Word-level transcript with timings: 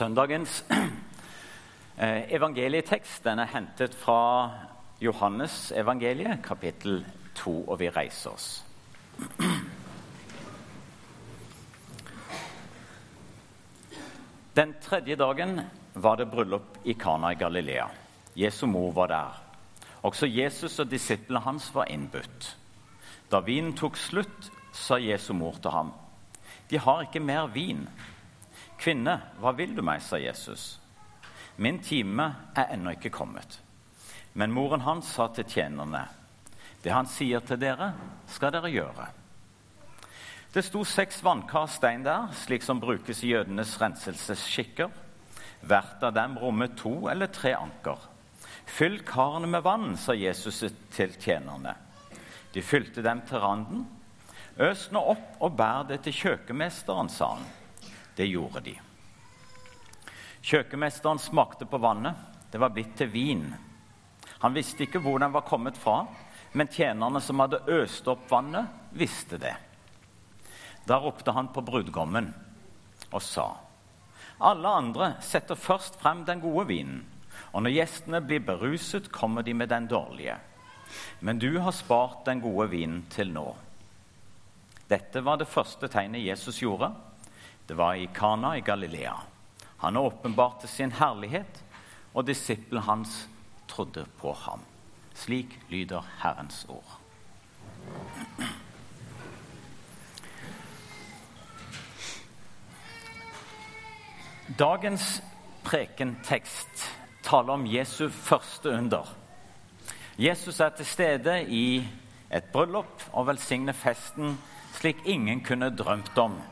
Søndagens 0.00 0.64
eh, 2.02 2.32
evangelietekst 2.32 3.24
den 3.24 3.42
er 3.42 3.50
hentet 3.52 3.92
fra 3.92 4.48
Johannes 5.00 5.72
evangeliet, 5.76 6.38
kapittel 6.40 7.02
2, 7.36 7.52
og 7.68 7.76
vi 7.82 7.90
reiser 7.92 8.30
oss. 8.32 8.46
Den 14.56 14.72
tredje 14.80 15.18
dagen 15.20 15.60
var 15.92 16.16
det 16.16 16.30
bryllup 16.32 16.78
i 16.88 16.94
Kana 16.96 17.34
i 17.34 17.38
Galilea. 17.42 17.90
Jesu 18.36 18.64
mor 18.66 18.94
var 18.96 19.12
der. 19.12 19.42
Også 20.02 20.26
Jesus 20.26 20.78
og 20.80 20.88
disiplene 20.90 21.44
hans 21.44 21.68
var 21.74 21.92
innbudt. 21.92 22.56
Da 23.28 23.42
vinen 23.44 23.76
tok 23.76 24.00
slutt, 24.00 24.48
sa 24.72 24.96
Jesu 24.96 25.34
mor 25.36 25.60
til 25.60 25.76
ham, 25.76 25.92
'De 26.70 26.78
har 26.78 27.02
ikke 27.02 27.20
mer 27.20 27.52
vin.' 27.52 27.88
'Kvinne, 28.80 29.18
hva 29.36 29.52
vil 29.52 29.74
du 29.76 29.82
meg?' 29.82 30.02
sa 30.02 30.16
Jesus. 30.16 30.80
'Min 31.56 31.82
time 31.84 32.34
er 32.56 32.72
ennå 32.72 32.90
ikke 32.96 33.10
kommet.' 33.10 33.60
Men 34.32 34.52
moren 34.52 34.80
hans 34.80 35.06
sa 35.06 35.26
til 35.28 35.44
tjenerne, 35.44 36.08
'Det 36.82 36.92
han 36.92 37.06
sier 37.06 37.40
til 37.40 37.60
dere, 37.60 37.92
skal 38.26 38.52
dere 38.52 38.70
gjøre.' 38.70 39.10
Det 40.54 40.64
sto 40.64 40.84
seks 40.84 41.20
vannkar 41.22 41.66
stein 41.66 42.02
der, 42.02 42.32
slik 42.32 42.62
som 42.62 42.80
brukes 42.80 43.22
i 43.22 43.28
jødenes 43.34 43.76
renselsesskikker. 43.80 44.88
Hvert 45.60 46.02
av 46.02 46.14
dem 46.14 46.38
rommet 46.38 46.74
to 46.76 47.08
eller 47.08 47.26
tre 47.26 47.52
anker. 47.54 47.98
Fyll 48.66 48.98
karene 49.06 49.46
med 49.46 49.62
vann, 49.62 49.96
sa 49.96 50.12
Jesus 50.12 50.64
til 50.90 51.14
tjenerne. 51.20 51.74
De 52.52 52.62
fylte 52.62 53.02
dem 53.02 53.20
til 53.28 53.38
randen. 53.38 53.86
Øs 54.58 54.88
nå 54.90 55.04
opp 55.12 55.38
og 55.40 55.56
bær 55.56 55.86
det 55.86 56.00
til 56.02 56.12
kjøkkenmesteren, 56.12 57.08
sa 57.08 57.34
han. 57.36 57.46
Det 58.16 58.26
gjorde 58.26 58.60
de. 58.60 58.74
Kjøkkenmesteren 60.40 61.18
smakte 61.18 61.66
på 61.66 61.78
vannet. 61.78 62.14
Det 62.50 62.58
var 62.58 62.72
blitt 62.74 62.96
til 62.98 63.10
vin. 63.12 63.44
Han 64.40 64.54
visste 64.56 64.86
ikke 64.86 65.02
hvor 65.04 65.20
den 65.20 65.32
var 65.32 65.46
kommet 65.46 65.76
fra, 65.78 66.06
men 66.52 66.70
tjenerne 66.72 67.20
som 67.22 67.42
hadde 67.42 67.62
øst 67.70 68.08
opp 68.08 68.24
vannet, 68.30 68.66
visste 68.90 69.38
det. 69.38 69.54
Da 70.88 70.98
ropte 70.98 71.34
han 71.36 71.52
på 71.52 71.62
brudgommen 71.62 72.32
og 73.10 73.22
sa.: 73.22 73.52
Alle 74.40 74.68
andre 74.68 75.12
setter 75.20 75.54
først 75.54 76.00
frem 76.00 76.24
den 76.24 76.40
gode 76.40 76.66
vinen, 76.72 77.04
og 77.52 77.62
når 77.62 77.76
gjestene 77.76 78.22
blir 78.24 78.40
beruset, 78.40 79.12
kommer 79.12 79.42
de 79.42 79.54
med 79.54 79.68
den 79.68 79.86
dårlige. 79.86 80.38
Men 81.20 81.38
du 81.38 81.58
har 81.58 81.72
spart 81.76 82.24
den 82.24 82.40
gode 82.40 82.70
vinen 82.70 83.04
til 83.10 83.30
nå. 83.32 83.54
Dette 84.88 85.20
var 85.20 85.36
det 85.38 85.46
første 85.48 85.86
tegnet 85.88 86.24
Jesus 86.24 86.58
gjorde 86.62 86.90
det 87.70 87.76
var 87.76 87.94
i 87.94 88.08
Kana 88.14 88.56
i 88.56 88.60
Galilea. 88.60 89.14
Han 89.76 89.96
åpenbarte 89.96 90.66
sin 90.66 90.90
herlighet, 90.92 91.60
og 92.14 92.26
disippelen 92.26 92.82
hans 92.82 93.28
trodde 93.70 94.02
på 94.18 94.32
ham. 94.34 94.64
Slik 95.14 95.54
lyder 95.68 96.02
Herrens 96.18 96.66
ord. 96.68 96.98
Dagens 104.58 105.22
prekentekst 105.62 106.90
taler 107.22 107.54
om 107.54 107.70
Jesu 107.70 108.08
første 108.08 108.68
under. 108.82 109.16
Jesus 110.18 110.58
er 110.60 110.74
til 110.74 110.86
stede 110.86 111.42
i 111.46 111.84
et 112.34 112.50
bryllup 112.50 113.10
og 113.12 113.30
velsigner 113.30 113.72
festen 113.72 114.40
slik 114.74 115.06
ingen 115.06 115.44
kunne 115.46 115.70
drømt 115.70 116.18
om. 116.18 116.42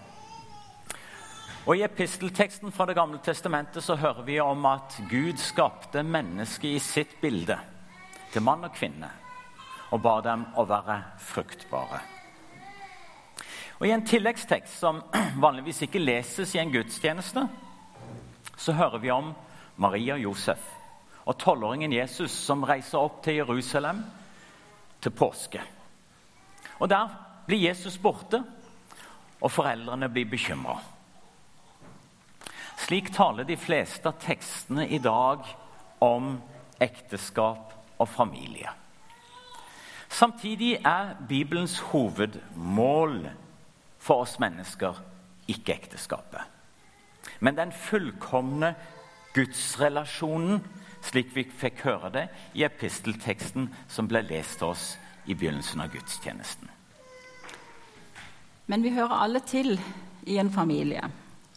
Og 1.68 1.76
I 1.76 1.82
epistelteksten 1.84 2.72
fra 2.72 2.86
Det 2.88 2.94
gamle 2.96 3.18
testamentet 3.20 3.84
så 3.84 3.98
hører 4.00 4.22
vi 4.24 4.38
om 4.40 4.62
at 4.70 4.94
Gud 5.10 5.36
skapte 5.36 6.00
mennesket 6.00 6.70
i 6.70 6.80
sitt 6.80 7.18
bilde, 7.20 7.58
til 8.32 8.42
mann 8.42 8.64
og 8.64 8.72
kvinne, 8.72 9.10
og 9.92 10.00
ba 10.00 10.14
dem 10.24 10.46
å 10.56 10.64
være 10.64 10.96
fruktbare. 11.20 12.00
Og 13.76 13.84
I 13.84 13.92
en 13.92 14.06
tilleggstekst 14.08 14.80
som 14.80 15.04
vanligvis 15.44 15.84
ikke 15.84 16.00
leses 16.00 16.56
i 16.56 16.64
en 16.64 16.72
gudstjeneste, 16.72 17.44
så 18.56 18.72
hører 18.72 19.04
vi 19.04 19.12
om 19.12 19.34
Maria 19.76 20.16
og 20.16 20.24
Josef 20.24 20.74
og 21.28 21.36
tolvåringen 21.36 21.92
Jesus 21.92 22.32
som 22.32 22.64
reiser 22.64 22.96
opp 22.96 23.20
til 23.22 23.42
Jerusalem 23.42 24.06
til 25.04 25.12
påske. 25.12 25.60
Og 26.80 26.88
Der 26.88 27.12
blir 27.46 27.68
Jesus 27.68 27.98
borte, 28.00 28.40
og 29.40 29.52
foreldrene 29.52 30.08
blir 30.08 30.24
bekymra. 30.24 30.80
Slik 32.78 33.10
taler 33.14 33.44
de 33.44 33.56
fleste 33.58 34.08
av 34.08 34.20
tekstene 34.22 34.86
i 34.86 35.00
dag 35.02 35.42
om 36.04 36.36
ekteskap 36.80 37.74
og 37.98 38.08
familie. 38.08 38.70
Samtidig 40.08 40.78
er 40.86 41.16
Bibelens 41.28 41.78
hovedmål 41.90 43.26
for 43.98 44.24
oss 44.24 44.38
mennesker 44.40 45.02
ikke 45.50 45.74
ekteskapet, 45.74 46.40
men 47.40 47.58
den 47.58 47.74
fullkomne 47.74 48.72
gudsrelasjonen, 49.34 50.62
slik 51.02 51.34
vi 51.34 51.44
fikk 51.44 51.84
høre 51.84 52.10
det 52.14 52.26
i 52.58 52.64
epistelteksten 52.66 53.68
som 53.90 54.08
ble 54.08 54.22
lest 54.26 54.58
til 54.62 54.72
oss 54.72 54.88
i 55.26 55.34
begynnelsen 55.34 55.82
av 55.84 55.92
gudstjenesten. 55.92 56.70
Men 58.66 58.84
vi 58.84 58.94
hører 58.96 59.24
alle 59.24 59.40
til 59.44 59.76
i 60.26 60.38
en 60.38 60.50
familie. 60.52 61.04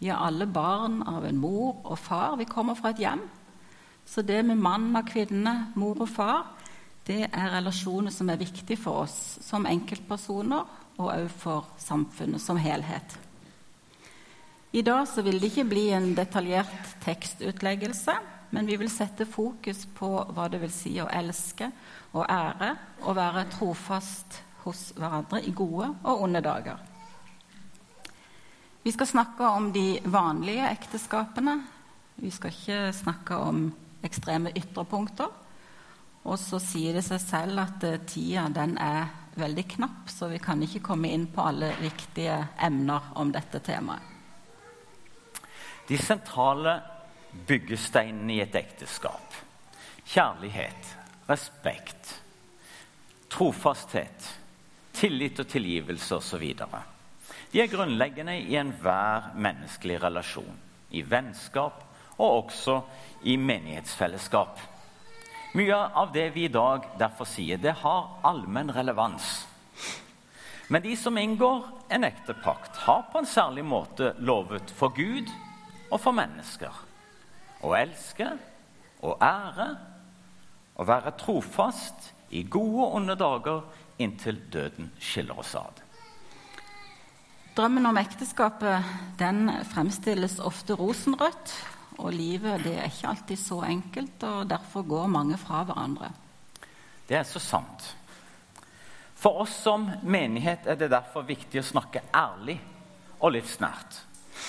Vi 0.02 0.10
er 0.10 0.18
alle 0.18 0.48
barn 0.50 0.98
av 1.06 1.22
en 1.28 1.38
mor 1.38 1.76
og 1.84 1.94
far. 2.02 2.34
Vi 2.40 2.48
kommer 2.50 2.74
fra 2.74 2.90
et 2.90 3.02
hjem. 3.04 3.22
Så 4.02 4.24
det 4.26 4.40
med 4.42 4.58
mann 4.58 4.90
og 4.98 5.06
kvinne, 5.06 5.52
mor 5.78 6.02
og 6.02 6.10
far, 6.10 6.48
det 7.06 7.28
er 7.28 7.52
relasjoner 7.54 8.10
som 8.10 8.30
er 8.30 8.40
viktige 8.40 8.80
for 8.82 9.04
oss 9.04 9.38
som 9.46 9.66
enkeltpersoner 9.70 10.98
og 10.98 11.06
òg 11.06 11.30
for 11.30 11.70
samfunnet 11.78 12.42
som 12.42 12.58
helhet. 12.58 13.14
I 14.74 14.82
dag 14.82 15.06
så 15.06 15.22
vil 15.22 15.38
det 15.38 15.52
ikke 15.52 15.68
bli 15.70 15.88
en 15.94 16.12
detaljert 16.18 16.94
tekstutleggelse, 17.04 18.14
men 18.50 18.66
vi 18.66 18.78
vil 18.80 18.90
sette 18.90 19.26
fokus 19.28 19.84
på 19.94 20.10
hva 20.34 20.48
det 20.50 20.62
vil 20.62 20.72
si 20.74 20.96
å 20.98 21.10
elske 21.12 21.70
og 22.12 22.24
ære 22.26 22.74
og 23.04 23.16
være 23.18 23.50
trofast 23.54 24.42
hos 24.64 24.88
hverandre 24.98 25.44
i 25.46 25.54
gode 25.54 25.92
og 26.02 26.26
onde 26.26 26.42
dager. 26.42 26.91
Vi 28.82 28.92
skal 28.92 29.06
snakke 29.06 29.46
om 29.46 29.70
de 29.72 30.00
vanlige 30.04 30.66
ekteskapene. 30.70 31.60
Vi 32.14 32.30
skal 32.30 32.54
ikke 32.54 32.80
snakke 32.96 33.38
om 33.38 33.64
ekstreme 34.02 34.50
ytrepunkter. 34.58 35.30
Og 36.22 36.38
så 36.38 36.58
sier 36.62 36.98
det 36.98 37.04
seg 37.06 37.22
selv 37.22 37.62
at 37.62 37.86
uh, 37.86 37.98
tida 38.06 38.48
den 38.54 38.76
er 38.82 39.10
veldig 39.38 39.64
knapp, 39.76 40.10
så 40.10 40.28
vi 40.30 40.38
kan 40.42 40.60
ikke 40.62 40.82
komme 40.84 41.10
inn 41.10 41.28
på 41.32 41.44
alle 41.46 41.72
viktige 41.80 42.36
emner 42.62 43.14
om 43.18 43.32
dette 43.32 43.62
temaet. 43.64 44.10
De 45.88 45.96
sentrale 45.98 46.76
byggesteinene 47.48 48.36
i 48.36 48.42
et 48.44 48.54
ekteskap 48.60 49.42
kjærlighet, 50.12 50.96
respekt, 51.26 52.22
trofasthet, 53.32 54.28
tillit 54.92 55.40
og 55.40 55.48
tilgivelse 55.48 56.18
osv. 56.18 56.44
De 57.52 57.60
er 57.60 57.68
grunnleggende 57.68 58.38
i 58.40 58.56
enhver 58.56 59.34
menneskelig 59.36 59.98
relasjon, 60.02 60.56
i 60.90 61.02
vennskap 61.04 61.82
og 62.16 62.46
også 62.46 62.78
i 63.28 63.36
menighetsfellesskap. 63.36 64.60
Mye 65.52 65.76
av 65.76 66.14
det 66.14 66.30
vi 66.32 66.46
i 66.46 66.52
dag 66.52 66.86
derfor 66.96 67.28
sier, 67.28 67.60
det 67.60 67.74
har 67.82 68.08
allmenn 68.24 68.72
relevans. 68.72 69.42
Men 70.72 70.80
de 70.80 70.94
som 70.96 71.18
inngår 71.20 71.66
en 71.92 72.08
ekte 72.08 72.32
pakt, 72.40 72.78
har 72.86 73.04
på 73.12 73.20
en 73.20 73.28
særlig 73.28 73.66
måte 73.68 74.14
lovet 74.24 74.72
for 74.72 74.96
Gud 74.96 75.28
og 75.90 76.00
for 76.00 76.16
mennesker 76.16 76.80
å 77.60 77.76
elske 77.76 78.32
og 79.04 79.20
ære 79.20 79.68
og 80.80 80.88
være 80.88 81.18
trofast 81.20 82.14
i 82.32 82.46
gode 82.48 82.86
og 82.86 83.00
onde 83.02 83.20
dager 83.20 83.66
inntil 84.00 84.40
døden 84.48 84.88
skiller 84.96 85.44
oss 85.44 85.52
ad. 85.60 85.84
Drømmen 87.52 87.84
om 87.84 87.98
ekteskapet 88.00 88.92
den 89.20 89.50
fremstilles 89.68 90.38
ofte 90.40 90.72
rosenrødt. 90.78 91.52
Og 92.00 92.14
livet 92.16 92.62
det 92.64 92.78
er 92.80 92.86
ikke 92.88 93.10
alltid 93.10 93.36
så 93.36 93.58
enkelt, 93.68 94.22
og 94.24 94.46
derfor 94.48 94.86
går 94.88 95.10
mange 95.12 95.36
fra 95.36 95.60
hverandre. 95.68 96.08
Det 97.08 97.18
er 97.18 97.26
så 97.28 97.42
sant. 97.42 97.84
For 99.20 99.44
oss 99.44 99.52
som 99.66 99.84
menighet 100.02 100.64
er 100.66 100.80
det 100.80 100.88
derfor 100.94 101.28
viktig 101.28 101.60
å 101.60 101.66
snakke 101.66 102.00
ærlig 102.16 102.56
og 103.20 103.34
livsnært 103.36 104.00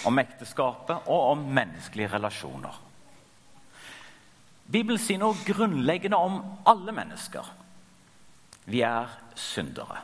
om 0.08 0.24
ekteskapet 0.24 1.12
og 1.12 1.28
om 1.34 1.44
menneskelige 1.54 2.14
relasjoner. 2.16 2.80
Bibelen 4.64 5.02
sier 5.02 5.20
noe 5.20 5.38
grunnleggende 5.44 6.18
om 6.18 6.40
alle 6.72 6.96
mennesker. 6.96 7.52
Vi 8.66 8.80
er 8.88 9.12
syndere. 9.36 10.00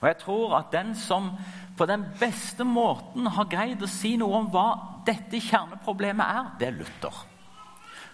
Og 0.00 0.08
jeg 0.08 0.18
tror 0.22 0.56
at 0.58 0.70
den 0.72 0.94
som 0.94 1.32
på 1.76 1.86
den 1.86 2.04
beste 2.20 2.64
måten 2.64 3.26
har 3.26 3.48
greid 3.50 3.82
å 3.82 3.90
si 3.90 4.16
noe 4.20 4.42
om 4.42 4.48
hva 4.52 4.68
dette 5.06 5.40
kjerneproblemet 5.40 6.26
er, 6.26 6.50
det 6.60 6.68
er 6.68 6.76
Luther. 6.76 7.22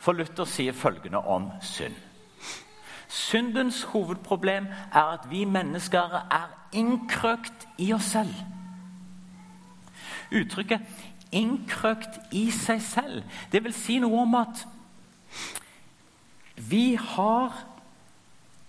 For 0.01 0.15
Luther 0.15 0.47
sier 0.49 0.77
følgende 0.77 1.19
om 1.19 1.51
synd. 1.65 1.97
Syndens 3.09 3.83
hovedproblem 3.93 4.67
er 4.93 5.13
at 5.17 5.27
vi 5.31 5.45
mennesker 5.45 6.15
er 6.27 6.51
innkrøkt 6.77 7.69
i 7.83 7.93
oss 7.95 8.13
selv. 8.17 8.35
Uttrykket 10.31 10.83
'innkrøkt 11.33 12.19
i 12.33 12.51
seg 12.51 12.81
selv' 12.83 13.23
det 13.53 13.65
vil 13.65 13.75
si 13.75 13.99
noe 13.99 14.23
om 14.23 14.35
at 14.35 14.67
vi 16.57 16.95
har 16.95 17.53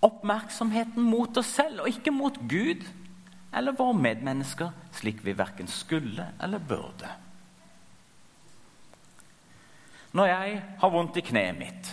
oppmerksomheten 0.06 1.04
mot 1.04 1.38
oss 1.40 1.50
selv 1.58 1.84
og 1.84 1.92
ikke 1.92 2.14
mot 2.14 2.36
Gud 2.50 2.86
eller 3.56 3.76
våre 3.78 3.96
medmennesker, 3.98 4.74
slik 4.94 5.24
vi 5.26 5.34
verken 5.38 5.70
skulle 5.72 6.28
eller 6.44 6.62
burde. 6.62 7.10
Når 10.18 10.30
jeg 10.32 10.60
har 10.82 10.94
vondt 10.94 11.18
i 11.20 11.26
kneet 11.26 11.58
mitt, 11.58 11.90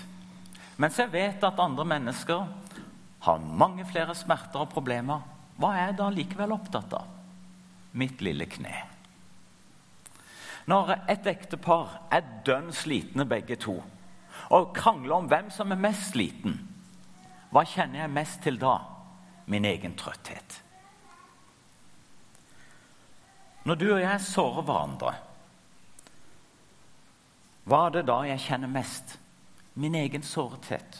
mens 0.81 0.99
jeg 0.99 1.13
vet 1.13 1.45
at 1.45 1.61
andre 1.63 1.87
mennesker 1.87 2.47
har 3.25 3.47
mange 3.63 3.87
flere 3.89 4.15
smerter 4.17 4.65
og 4.65 4.73
problemer, 4.73 5.23
hva 5.57 5.73
er 5.75 5.89
jeg 5.89 5.99
da 6.01 6.11
likevel 6.13 6.55
opptatt 6.57 6.97
av? 6.99 7.09
Mitt 7.95 8.21
lille 8.27 8.47
kne. 8.51 8.75
Når 10.71 10.95
et 11.13 11.27
ektepar 11.31 12.01
er 12.13 12.25
dønn 12.47 12.73
slitne 12.75 13.27
begge 13.29 13.57
to 13.61 13.79
og 14.53 14.73
krangler 14.77 15.15
om 15.17 15.29
hvem 15.31 15.51
som 15.53 15.73
er 15.73 15.81
mest 15.81 16.11
sliten, 16.11 16.57
hva 17.55 17.63
kjenner 17.63 18.03
jeg 18.03 18.11
mest 18.11 18.41
til 18.43 18.57
da? 18.59 18.75
Min 19.47 19.67
egen 19.69 19.93
trøtthet. 19.95 20.57
Når 23.65 23.77
du 23.79 23.85
og 23.93 24.01
jeg 24.03 24.23
sårer 24.25 24.65
hverandre, 24.67 25.13
hva 27.65 27.85
er 27.87 27.93
det 27.95 28.03
da 28.09 28.17
jeg 28.27 28.43
kjenner 28.45 28.73
mest? 28.73 29.15
Min 29.81 29.95
egen 29.97 30.27
sårthet. 30.27 30.99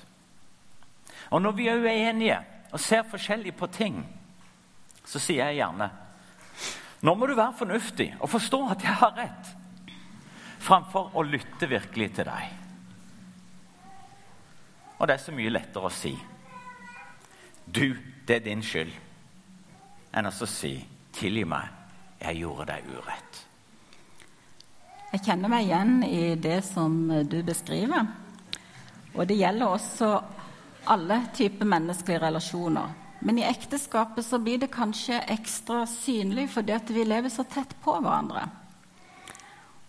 Og 1.35 1.43
når 1.43 1.57
vi 1.59 1.67
er 1.69 1.83
uenige 1.83 2.39
og 2.71 2.81
ser 2.81 3.03
forskjellig 3.09 3.53
på 3.59 3.69
ting, 3.75 3.99
så 5.05 5.21
sier 5.21 5.51
jeg 5.51 5.61
gjerne 5.61 5.91
Nå 7.05 7.13
må 7.19 7.27
du 7.29 7.35
være 7.37 7.53
fornuftig 7.59 8.07
og 8.17 8.31
forstå 8.33 8.61
at 8.73 8.85
jeg 8.87 8.97
har 8.97 9.11
rett, 9.19 9.51
framfor 10.65 11.11
å 11.19 11.25
lytte 11.27 11.69
virkelig 11.69 12.15
til 12.17 12.31
deg. 12.31 12.55
Og 14.97 15.05
det 15.11 15.19
er 15.19 15.21
så 15.27 15.35
mye 15.37 15.53
lettere 15.53 15.91
å 15.91 15.93
si 15.93 16.15
du, 17.67 17.97
det 18.27 18.37
er 18.37 18.45
din 18.45 18.63
skyld, 18.65 18.93
enn 20.15 20.29
å 20.29 20.49
si 20.49 20.77
tilgi 21.15 21.45
meg, 21.49 21.69
jeg 22.21 22.43
gjorde 22.43 22.69
deg 22.73 22.89
urett. 22.95 23.41
Jeg 25.15 25.23
kjenner 25.29 25.51
meg 25.53 25.69
igjen 25.69 26.03
i 26.07 26.35
det 26.35 26.59
som 26.67 26.97
du 27.31 27.37
beskriver. 27.47 28.09
Og 29.15 29.29
det 29.31 29.37
gjelder 29.39 29.77
også 29.77 30.09
alle 30.91 31.21
typer 31.37 31.69
menneskelige 31.71 32.23
relasjoner. 32.25 32.91
Men 33.25 33.39
i 33.39 33.47
ekteskapet 33.47 34.27
så 34.27 34.41
blir 34.43 34.59
det 34.61 34.73
kanskje 34.75 35.23
ekstra 35.33 35.85
synlig 35.89 36.49
fordi 36.53 36.75
at 36.75 36.91
vi 36.91 37.07
lever 37.07 37.33
så 37.33 37.47
tett 37.49 37.77
på 37.85 37.95
hverandre. 37.95 38.43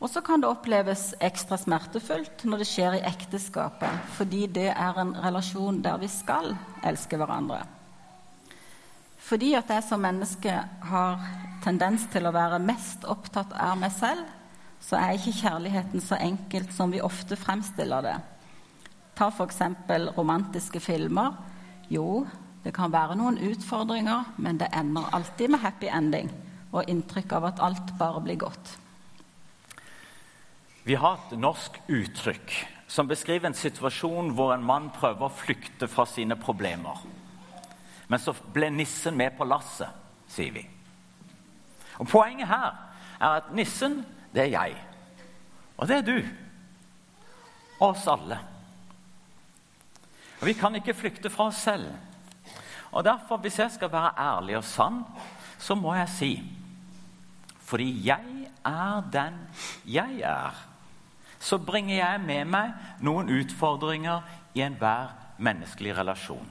Og 0.05 0.11
så 0.13 0.21
kan 0.21 0.37
det 0.37 0.45
oppleves 0.51 1.15
ekstra 1.17 1.57
smertefullt 1.57 2.43
når 2.45 2.61
det 2.61 2.67
skjer 2.69 2.99
i 2.99 3.05
ekteskapet, 3.09 4.11
fordi 4.13 4.43
det 4.53 4.67
er 4.69 4.99
en 5.01 5.15
relasjon 5.17 5.79
der 5.81 5.97
vi 5.97 6.09
skal 6.13 6.51
elske 6.85 7.17
hverandre. 7.17 7.63
Fordi 9.25 9.55
at 9.57 9.73
jeg 9.73 9.81
som 9.87 10.05
menneske 10.05 10.53
har 10.91 11.25
tendens 11.65 12.05
til 12.13 12.29
å 12.29 12.35
være 12.37 12.61
mest 12.61 13.09
opptatt 13.09 13.57
av 13.57 13.81
meg 13.81 13.97
selv, 13.97 14.21
så 14.77 15.01
er 15.01 15.17
ikke 15.17 15.39
kjærligheten 15.39 16.05
så 16.05 16.21
enkelt 16.21 16.77
som 16.77 16.93
vi 16.93 17.01
ofte 17.01 17.33
fremstiller 17.41 18.05
det. 18.05 18.15
Ta 19.17 19.31
f.eks. 19.33 19.63
romantiske 20.13 20.85
filmer. 20.85 21.33
Jo, 21.89 22.27
det 22.61 22.77
kan 22.77 22.93
være 22.93 23.17
noen 23.17 23.41
utfordringer, 23.41 24.35
men 24.37 24.61
det 24.61 24.69
ender 24.69 25.09
alltid 25.17 25.49
med 25.49 25.65
happy 25.65 25.89
ending 25.89 26.29
og 26.69 26.85
inntrykk 26.85 27.39
av 27.39 27.53
at 27.55 27.69
alt 27.73 27.97
bare 27.97 28.21
blir 28.21 28.43
godt. 28.45 28.77
Vi 30.85 30.95
har 30.95 31.17
et 31.17 31.37
norsk 31.41 31.79
uttrykk 31.89 32.51
som 32.87 33.07
beskriver 33.09 33.49
en 33.49 33.57
situasjon 33.57 34.29
hvor 34.37 34.51
en 34.53 34.65
mann 34.65 34.91
prøver 34.93 35.25
å 35.25 35.33
flykte 35.33 35.87
fra 35.89 36.05
sine 36.05 36.37
problemer. 36.37 36.99
Men 38.05 38.21
så 38.21 38.35
ble 38.53 38.69
nissen 38.69 39.17
med 39.17 39.33
på 39.33 39.47
lasset, 39.49 39.89
sier 40.29 40.53
vi. 40.53 40.61
Og 41.97 42.05
Poenget 42.11 42.51
her 42.51 42.75
er 43.17 43.39
at 43.39 43.49
nissen, 43.57 44.03
det 44.35 44.43
er 44.43 44.51
jeg. 44.53 44.75
Og 45.81 45.89
det 45.89 45.97
er 45.97 46.05
du. 46.05 46.19
Og 47.79 47.87
Oss 47.87 48.05
alle. 48.07 48.37
Og 50.37 50.45
Vi 50.45 50.53
kan 50.53 50.77
ikke 50.77 50.93
flykte 50.93 51.33
fra 51.33 51.49
oss 51.49 51.63
selv. 51.65 51.89
Og 52.91 53.03
derfor, 53.03 53.41
hvis 53.41 53.57
jeg 53.59 53.71
skal 53.71 53.91
være 53.91 54.13
ærlig 54.21 54.57
og 54.57 54.63
sann, 54.63 55.01
så 55.57 55.75
må 55.75 55.95
jeg 55.95 56.09
si 56.13 56.31
Fordi 57.65 57.89
jeg 58.05 58.47
er 58.65 59.01
den 59.11 59.39
jeg 59.89 60.21
er 60.21 60.74
så 61.45 61.59
bringer 61.61 61.99
jeg 61.99 62.21
med 62.25 62.49
meg 62.49 62.73
noen 63.05 63.29
utfordringer 63.29 64.25
i 64.57 64.63
enhver 64.65 65.13
menneskelig 65.37 65.93
relasjon, 65.99 66.47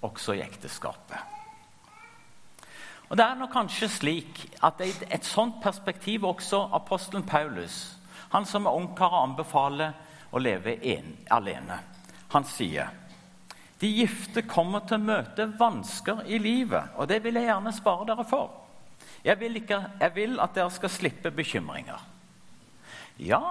også 0.00 0.38
i 0.38 0.42
ekteskapet. 0.44 1.18
Og 3.10 3.16
Det 3.18 3.24
er 3.24 3.36
nok 3.36 3.52
kanskje 3.52 3.88
slik 3.92 4.40
at 4.64 4.80
i 4.80 4.88
et 5.12 5.26
sånt 5.28 5.60
perspektiv 5.62 6.24
også 6.24 6.62
apostelen 6.72 7.26
Paulus, 7.28 7.98
han 8.32 8.46
som 8.48 8.66
er 8.66 8.74
ungkar 8.74 9.12
og 9.12 9.28
anbefaler 9.28 9.92
å 10.32 10.40
leve 10.40 10.78
en, 10.94 11.12
alene, 11.30 11.78
han 12.32 12.48
sier 12.48 12.88
de 13.80 13.90
gifte 13.90 14.46
kommer 14.48 14.86
til 14.88 14.96
å 14.96 15.04
møte 15.04 15.44
vansker 15.58 16.24
i 16.30 16.38
livet, 16.40 16.94
og 16.96 17.08
det 17.10 17.18
vil 17.24 17.36
jeg 17.36 17.50
gjerne 17.50 17.72
spare 17.74 18.06
dere 18.08 18.24
for. 18.24 18.54
Jeg 19.24 19.36
vil, 19.40 19.58
ikke, 19.60 19.80
jeg 20.00 20.14
vil 20.14 20.38
at 20.40 20.54
dere 20.56 20.72
skal 20.72 20.92
slippe 20.94 21.32
bekymringer. 21.34 22.00
Ja, 23.20 23.42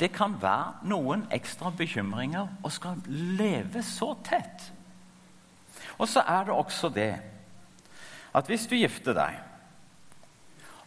det 0.00 0.12
kan 0.16 0.34
være 0.40 0.88
noen 0.88 1.26
ekstra 1.32 1.72
bekymringer 1.76 2.48
å 2.64 2.70
skal 2.72 3.02
leve 3.06 3.82
så 3.84 4.14
tett. 4.24 4.70
Og 6.00 6.08
så 6.08 6.24
er 6.24 6.48
det 6.48 6.56
også 6.56 6.88
det 6.94 7.12
at 8.32 8.48
hvis 8.48 8.66
du 8.70 8.76
gifter 8.78 9.16
deg 9.16 9.38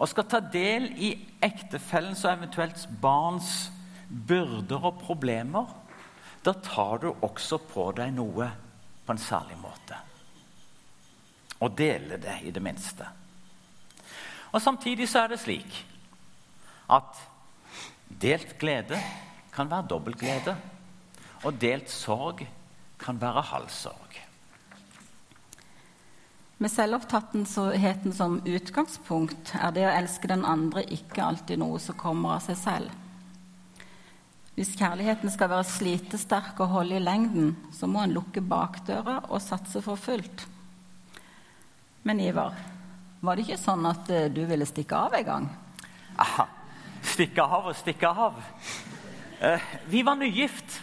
og 0.02 0.10
skal 0.10 0.26
ta 0.28 0.40
del 0.42 0.90
i 0.98 1.12
ektefellens 1.44 2.24
og 2.26 2.34
eventuelt 2.34 2.88
barns 3.02 3.52
byrder 4.10 4.88
og 4.90 5.02
problemer, 5.04 5.70
da 6.44 6.54
tar 6.54 7.04
du 7.04 7.12
også 7.14 7.60
på 7.70 7.92
deg 7.96 8.12
noe 8.16 8.50
på 9.06 9.14
en 9.14 9.22
særlig 9.22 9.58
måte. 9.62 10.00
Og 11.64 11.78
deler 11.78 12.20
det, 12.20 12.40
i 12.44 12.52
det 12.52 12.64
minste. 12.64 13.06
Og 14.52 14.62
Samtidig 14.62 15.08
så 15.10 15.24
er 15.24 15.34
det 15.34 15.40
slik 15.40 15.78
at 16.92 17.22
Delt 18.24 18.54
glede 18.56 18.96
kan 19.52 19.68
være 19.68 19.90
dobbelt 19.92 20.16
glede, 20.22 20.54
og 21.44 21.58
delt 21.60 21.90
sorg 21.92 22.46
kan 23.02 23.20
være 23.20 23.44
halv 23.50 23.68
sorg. 23.74 24.20
Med 26.64 26.72
selvopptattheten 26.72 28.16
som 28.16 28.38
utgangspunkt 28.48 29.52
er 29.60 29.76
det 29.76 29.84
å 29.90 29.92
elske 29.92 30.32
den 30.32 30.46
andre 30.48 30.86
ikke 30.96 31.26
alltid 31.26 31.60
noe 31.60 31.82
som 31.84 32.00
kommer 32.00 32.38
av 32.38 32.46
seg 32.46 32.62
selv. 32.62 32.96
Hvis 34.56 34.72
kjærligheten 34.80 35.34
skal 35.34 35.52
være 35.52 35.68
slitesterk 35.68 36.64
og 36.64 36.72
holde 36.78 37.02
i 37.02 37.04
lengden, 37.04 37.58
så 37.76 37.92
må 37.92 38.06
en 38.06 38.16
lukke 38.16 38.40
bakdøra 38.40 39.20
og 39.26 39.44
satse 39.44 39.84
for 39.84 40.00
fullt. 40.00 40.48
Men 42.08 42.24
Ivar, 42.24 42.56
var 43.20 43.36
det 43.36 43.50
ikke 43.50 43.64
sånn 43.66 43.84
at 43.90 44.08
eh, 44.14 44.30
du 44.32 44.46
ville 44.48 44.68
stikke 44.70 44.96
av 44.96 45.16
en 45.20 45.32
gang? 45.34 45.54
Aha 46.24 46.63
stikke 47.04 47.44
av 47.44 47.70
og 47.70 47.78
stikke 47.78 48.10
av. 48.10 48.40
Eh, 49.40 49.62
vi 49.92 50.02
var 50.06 50.16
nygift. 50.16 50.82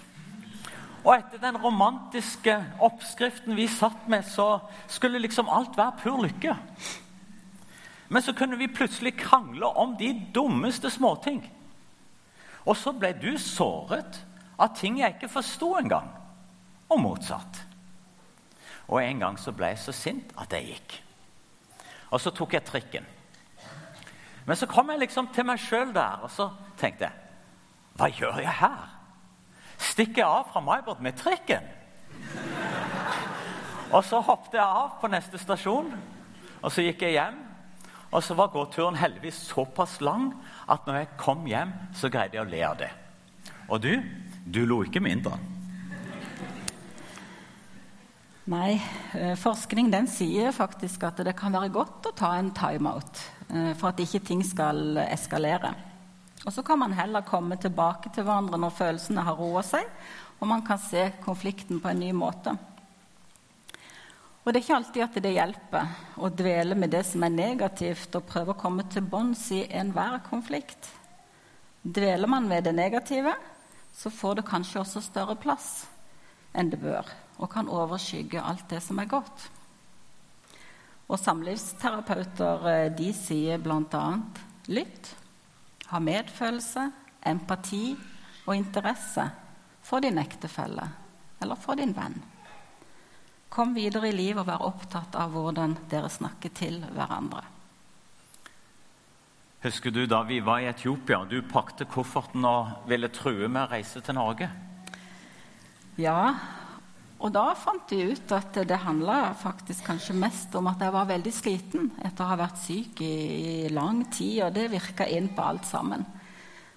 Og 1.01 1.15
etter 1.15 1.41
den 1.41 1.57
romantiske 1.57 2.55
oppskriften 2.85 3.57
vi 3.57 3.69
satt 3.73 4.09
med, 4.09 4.27
så 4.29 4.59
skulle 4.89 5.23
liksom 5.23 5.49
alt 5.49 5.79
være 5.79 5.97
pur 6.03 6.21
lykke. 6.23 6.57
Men 8.09 8.23
så 8.23 8.35
kunne 8.37 8.59
vi 8.59 8.69
plutselig 8.69 9.15
krangle 9.17 9.67
om 9.67 9.97
de 9.97 10.13
dummeste 10.35 10.91
småting. 10.91 11.41
Og 12.67 12.77
så 12.77 12.93
ble 12.93 13.15
du 13.17 13.33
såret 13.41 14.21
av 14.61 14.75
ting 14.77 14.99
jeg 15.01 15.17
ikke 15.17 15.31
forsto 15.33 15.73
engang, 15.79 16.11
og 16.91 17.01
motsatt. 17.01 17.63
Og 18.91 19.01
en 19.01 19.23
gang 19.23 19.39
så 19.39 19.55
ble 19.57 19.71
jeg 19.73 19.81
så 19.81 19.95
sint 19.95 20.35
at 20.37 20.53
jeg 20.53 20.75
gikk. 20.75 20.99
Og 22.11 22.21
så 22.21 22.33
tok 22.35 22.59
jeg 22.59 22.67
trikken. 22.67 23.07
Men 24.47 24.57
så 24.57 24.67
kom 24.67 24.91
jeg 24.91 25.03
liksom 25.03 25.29
til 25.35 25.47
meg 25.47 25.61
sjøl 25.61 25.93
der, 25.95 26.25
og 26.25 26.31
så 26.33 26.49
tenkte 26.81 27.09
jeg 27.09 27.13
Hva 27.99 28.09
gjør 28.09 28.41
jeg 28.41 28.57
her? 28.61 28.97
Stikker 29.81 30.23
jeg 30.23 30.29
av 30.29 30.49
fra 30.53 30.63
Maibert 30.65 31.03
med 31.05 31.19
trikken? 31.19 31.69
og 33.91 34.05
så 34.07 34.21
hoppet 34.23 34.55
jeg 34.55 34.63
av 34.63 34.99
på 35.01 35.09
neste 35.11 35.39
stasjon, 35.41 35.89
og 36.61 36.73
så 36.73 36.85
gikk 36.85 37.03
jeg 37.03 37.17
hjem. 37.17 37.39
Og 38.11 38.23
så 38.27 38.35
var 38.35 38.51
gåturen 38.51 38.99
heldigvis 38.99 39.39
såpass 39.51 40.01
lang 40.03 40.33
at 40.71 40.87
når 40.87 40.97
jeg 40.99 41.11
kom 41.19 41.45
hjem, 41.47 41.73
så 41.95 42.11
greide 42.11 42.39
jeg 42.39 42.43
å 42.47 42.51
le 42.51 42.63
av 42.67 42.79
det. 42.79 42.91
Og 43.71 43.83
du, 43.83 43.93
du 44.47 44.65
lo 44.67 44.81
ikke 44.83 45.03
mindre. 45.03 45.37
Nei, 48.51 48.81
eh, 49.15 49.37
forskning 49.39 49.93
den 49.93 50.09
sier 50.11 50.51
faktisk 50.55 51.05
at 51.07 51.23
det 51.23 51.37
kan 51.39 51.55
være 51.55 51.71
godt 51.71 52.09
å 52.11 52.17
ta 52.19 52.33
en 52.39 52.51
timeout 52.57 53.23
for 53.79 53.91
at 53.91 54.01
ikke 54.03 54.23
ting 54.25 54.43
skal 54.47 55.01
eskalere. 55.09 55.75
Og 56.47 56.53
så 56.55 56.63
kan 56.65 56.79
man 56.81 56.95
heller 56.97 57.27
komme 57.27 57.59
tilbake 57.61 58.13
til 58.15 58.25
hverandre 58.25 58.59
når 58.61 58.77
følelsene 58.77 59.25
har 59.27 59.37
roa 59.37 59.63
seg, 59.67 59.87
og 60.41 60.49
man 60.49 60.63
kan 60.65 60.81
se 60.81 61.11
konflikten 61.25 61.83
på 61.83 61.91
en 61.91 62.01
ny 62.01 62.13
måte. 62.17 62.55
Og 64.41 64.49
det 64.49 64.61
er 64.61 64.65
ikke 64.65 64.79
alltid 64.79 65.03
at 65.05 65.19
det 65.21 65.35
hjelper 65.35 65.91
å 66.17 66.31
dvele 66.33 66.79
med 66.79 66.95
det 66.95 67.03
som 67.11 67.27
er 67.27 67.35
negativt, 67.35 68.15
og 68.17 68.29
prøve 68.29 68.55
å 68.55 68.61
komme 68.61 68.87
til 68.89 69.05
bunns 69.05 69.45
i 69.53 69.67
enhver 69.69 70.23
konflikt. 70.31 70.89
Dveler 71.85 72.29
man 72.29 72.49
ved 72.49 72.65
det 72.65 72.73
negative, 72.77 73.35
så 73.93 74.11
får 74.11 74.41
det 74.41 74.49
kanskje 74.49 74.81
også 74.81 75.05
større 75.05 75.37
plass 75.37 75.85
enn 76.57 76.71
det 76.73 76.81
bør, 76.81 77.07
og 77.39 77.53
kan 77.53 77.69
overskygge 77.69 78.41
alt 78.43 78.65
det 78.73 78.81
som 78.83 78.99
er 78.99 79.11
godt. 79.13 79.51
Og 81.11 81.19
samlivsterapeuter 81.19 82.67
eh, 82.71 82.89
de 82.95 83.11
sier 83.17 83.59
bl.a.: 83.63 84.07
lytt, 84.71 85.15
ha 85.91 85.99
medfølelse, 85.99 86.87
empati 87.27 87.97
og 88.47 88.55
interesse 88.55 89.27
for 89.83 90.03
din 90.05 90.21
ektefelle 90.23 90.87
eller 91.43 91.59
for 91.59 91.81
din 91.81 91.97
venn. 91.97 92.21
Kom 93.51 93.75
videre 93.75 94.13
i 94.13 94.15
livet 94.15 94.45
og 94.45 94.51
vær 94.53 94.67
opptatt 94.69 95.17
av 95.19 95.33
hvordan 95.35 95.75
dere 95.91 96.11
snakker 96.13 96.53
til 96.55 96.79
hverandre. 96.95 97.43
Husker 99.61 99.93
du 99.93 100.05
da 100.09 100.23
vi 100.25 100.39
var 100.41 100.63
i 100.63 100.71
Etiopia 100.71 101.19
og 101.25 101.33
du 101.33 101.43
pakte 101.45 101.85
kofferten 101.91 102.47
og 102.49 102.87
ville 102.89 103.11
true 103.13 103.49
med 103.49 103.67
å 103.67 103.71
reise 103.75 104.01
til 104.01 104.17
Norge? 104.17 104.47
Ja, 106.01 106.23
og 107.21 107.33
da 107.35 107.51
fant 107.59 107.91
vi 107.93 108.15
ut 108.15 108.33
at 108.33 108.57
det 108.65 108.79
handla 108.81 109.35
faktisk 109.37 109.85
kanskje 109.91 110.17
mest 110.17 110.55
om 110.57 110.71
at 110.71 110.81
jeg 110.81 110.95
var 110.95 111.09
veldig 111.11 111.33
sliten 111.37 111.91
etter 112.01 112.25
å 112.25 112.31
ha 112.31 112.39
vært 112.41 112.63
syk 112.63 113.03
i, 113.05 113.17
i 113.67 113.73
lang 113.73 114.07
tid, 114.09 114.39
og 114.47 114.55
det 114.57 114.71
virka 114.73 115.05
inn 115.05 115.29
på 115.37 115.45
alt 115.45 115.69
sammen. 115.69 116.07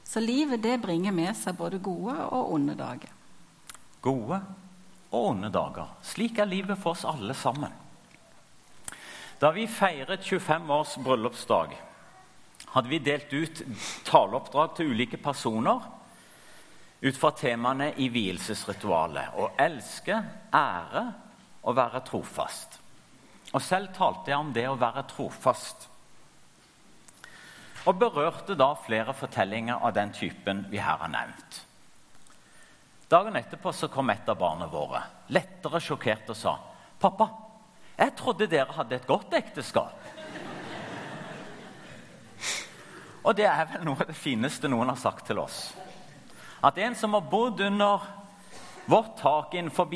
Så 0.04 0.20
livet 0.20 0.60
det 0.66 0.82
bringer 0.84 1.16
med 1.16 1.32
seg 1.40 1.56
både 1.56 1.80
gode 1.84 2.18
og 2.28 2.52
onde 2.58 2.76
dager. 2.76 3.14
Gode 4.04 4.42
og 5.14 5.30
onde 5.30 5.50
dager. 5.54 5.96
Slik 6.04 6.42
er 6.44 6.52
livet 6.52 6.82
for 6.82 6.92
oss 6.92 7.08
alle 7.08 7.36
sammen. 7.40 7.72
Da 9.40 9.54
vi 9.56 9.64
feiret 9.68 10.28
25 10.28 10.70
års 10.76 10.98
bryllupsdag, 11.04 11.72
hadde 12.76 12.92
vi 12.92 13.00
delt 13.04 13.32
ut 13.32 13.64
taleoppdrag 14.08 14.76
til 14.76 14.92
ulike 14.92 15.20
personer 15.24 15.88
ut 17.04 17.18
fra 17.18 17.34
temaene 17.36 17.90
i 18.00 18.06
vielsesritualet 18.08 19.36
å 19.36 19.50
elske, 19.60 20.16
ære 20.56 21.02
og 21.68 21.76
være 21.76 22.00
trofast. 22.08 22.78
Og 23.52 23.60
selv 23.62 23.92
talte 23.98 24.32
jeg 24.32 24.40
om 24.40 24.54
det 24.56 24.64
å 24.70 24.78
være 24.80 25.04
trofast. 25.12 25.90
Og 27.84 28.00
berørte 28.00 28.56
da 28.56 28.70
flere 28.86 29.12
fortellinger 29.20 29.84
av 29.84 29.92
den 29.98 30.16
typen 30.16 30.64
vi 30.72 30.80
her 30.80 31.04
har 31.04 31.12
nevnt. 31.12 31.60
Dagen 33.12 33.36
etterpå 33.36 33.76
så 33.76 33.92
kom 33.92 34.10
et 34.10 34.30
av 34.32 34.40
barna 34.40 34.72
våre, 34.72 35.04
lettere 35.36 35.84
sjokkert, 35.84 36.30
og 36.32 36.40
sa, 36.40 36.58
'Pappa, 37.00 37.28
jeg 37.98 38.16
trodde 38.16 38.48
dere 38.48 38.72
hadde 38.72 38.96
et 38.96 39.08
godt 39.08 39.34
ekteskap.' 39.34 40.00
Og 43.24 43.36
det 43.36 43.46
er 43.46 43.66
vel 43.66 43.84
noe 43.84 44.00
av 44.00 44.08
det 44.08 44.16
fineste 44.16 44.68
noen 44.68 44.90
har 44.90 45.00
sagt 45.00 45.28
til 45.28 45.40
oss. 45.40 45.74
At 46.64 46.78
en 46.80 46.96
som 46.96 47.14
har 47.14 47.26
bodd 47.28 47.62
under 47.62 48.02
vårt 48.86 49.18
tak 49.20 49.54
innenfor 49.54 49.92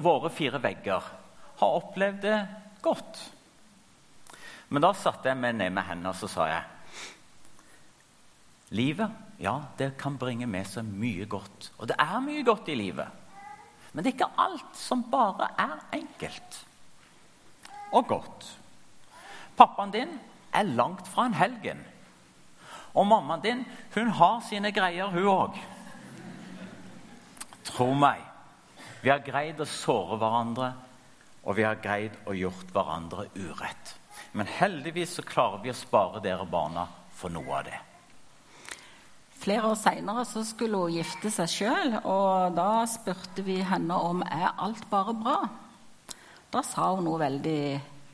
våre 0.00 0.30
fire 0.30 0.60
vegger, 0.62 1.02
har 1.56 1.78
opplevd 1.78 2.22
det 2.24 2.38
godt. 2.80 3.20
Men 4.72 4.84
da 4.84 4.92
satte 4.96 5.28
jeg 5.28 5.38
meg 5.38 5.58
ned 5.58 5.74
med 5.76 5.84
hendene 5.84 6.14
og 6.14 6.18
så 6.18 6.30
sa 6.30 6.48
jeg, 6.48 6.68
Livet 8.72 9.10
ja, 9.42 9.58
det 9.76 9.90
kan 10.00 10.16
bringe 10.16 10.46
med 10.48 10.64
seg 10.70 10.86
mye 10.86 11.26
godt. 11.28 11.72
Og 11.76 11.90
det 11.90 11.96
er 12.00 12.20
mye 12.24 12.44
godt 12.46 12.70
i 12.72 12.76
livet. 12.78 13.08
Men 13.92 14.04
det 14.04 14.12
er 14.12 14.16
ikke 14.16 14.40
alt 14.40 14.78
som 14.78 15.02
bare 15.12 15.50
er 15.60 15.80
enkelt 15.98 16.60
og 17.92 18.06
godt. 18.08 18.46
Pappaen 19.58 19.92
din 19.92 20.14
er 20.56 20.70
langt 20.78 21.08
fra 21.10 21.26
en 21.28 21.36
helgen. 21.36 21.82
Og 22.94 23.06
mammaen 23.06 23.44
din 23.44 23.64
hun 23.94 24.08
har 24.16 24.40
sine 24.48 24.72
greier, 24.72 25.12
hun 25.12 25.28
òg. 25.28 25.60
Tro 27.72 27.94
meg, 27.96 28.20
vi 29.00 29.08
har 29.08 29.22
greid 29.24 29.60
å 29.62 29.64
såre 29.64 30.18
hverandre, 30.20 30.66
og 31.48 31.56
vi 31.56 31.64
har 31.64 31.78
greid 31.80 32.18
å 32.28 32.34
gjort 32.36 32.68
hverandre 32.74 33.30
urett. 33.32 33.94
Men 34.36 34.50
heldigvis 34.58 35.16
så 35.16 35.24
klarer 35.24 35.62
vi 35.62 35.72
å 35.72 35.76
spare 35.76 36.20
dere 36.20 36.44
barna 36.44 36.84
for 37.16 37.32
noe 37.32 37.56
av 37.56 37.64
det. 37.70 37.78
Flere 39.40 39.72
år 39.72 39.80
seinere 39.80 40.26
skulle 40.28 40.84
hun 40.84 40.98
gifte 40.98 41.32
seg 41.32 41.48
sjøl, 41.50 41.96
og 42.04 42.52
da 42.60 42.84
spurte 42.86 43.42
vi 43.46 43.62
henne 43.64 43.96
om 43.96 44.20
er 44.28 44.52
alt 44.52 44.84
bare 44.92 45.16
bra. 45.16 45.40
Da 46.52 46.60
sa 46.66 46.92
hun 46.92 47.08
noe 47.08 47.24
veldig 47.24 47.64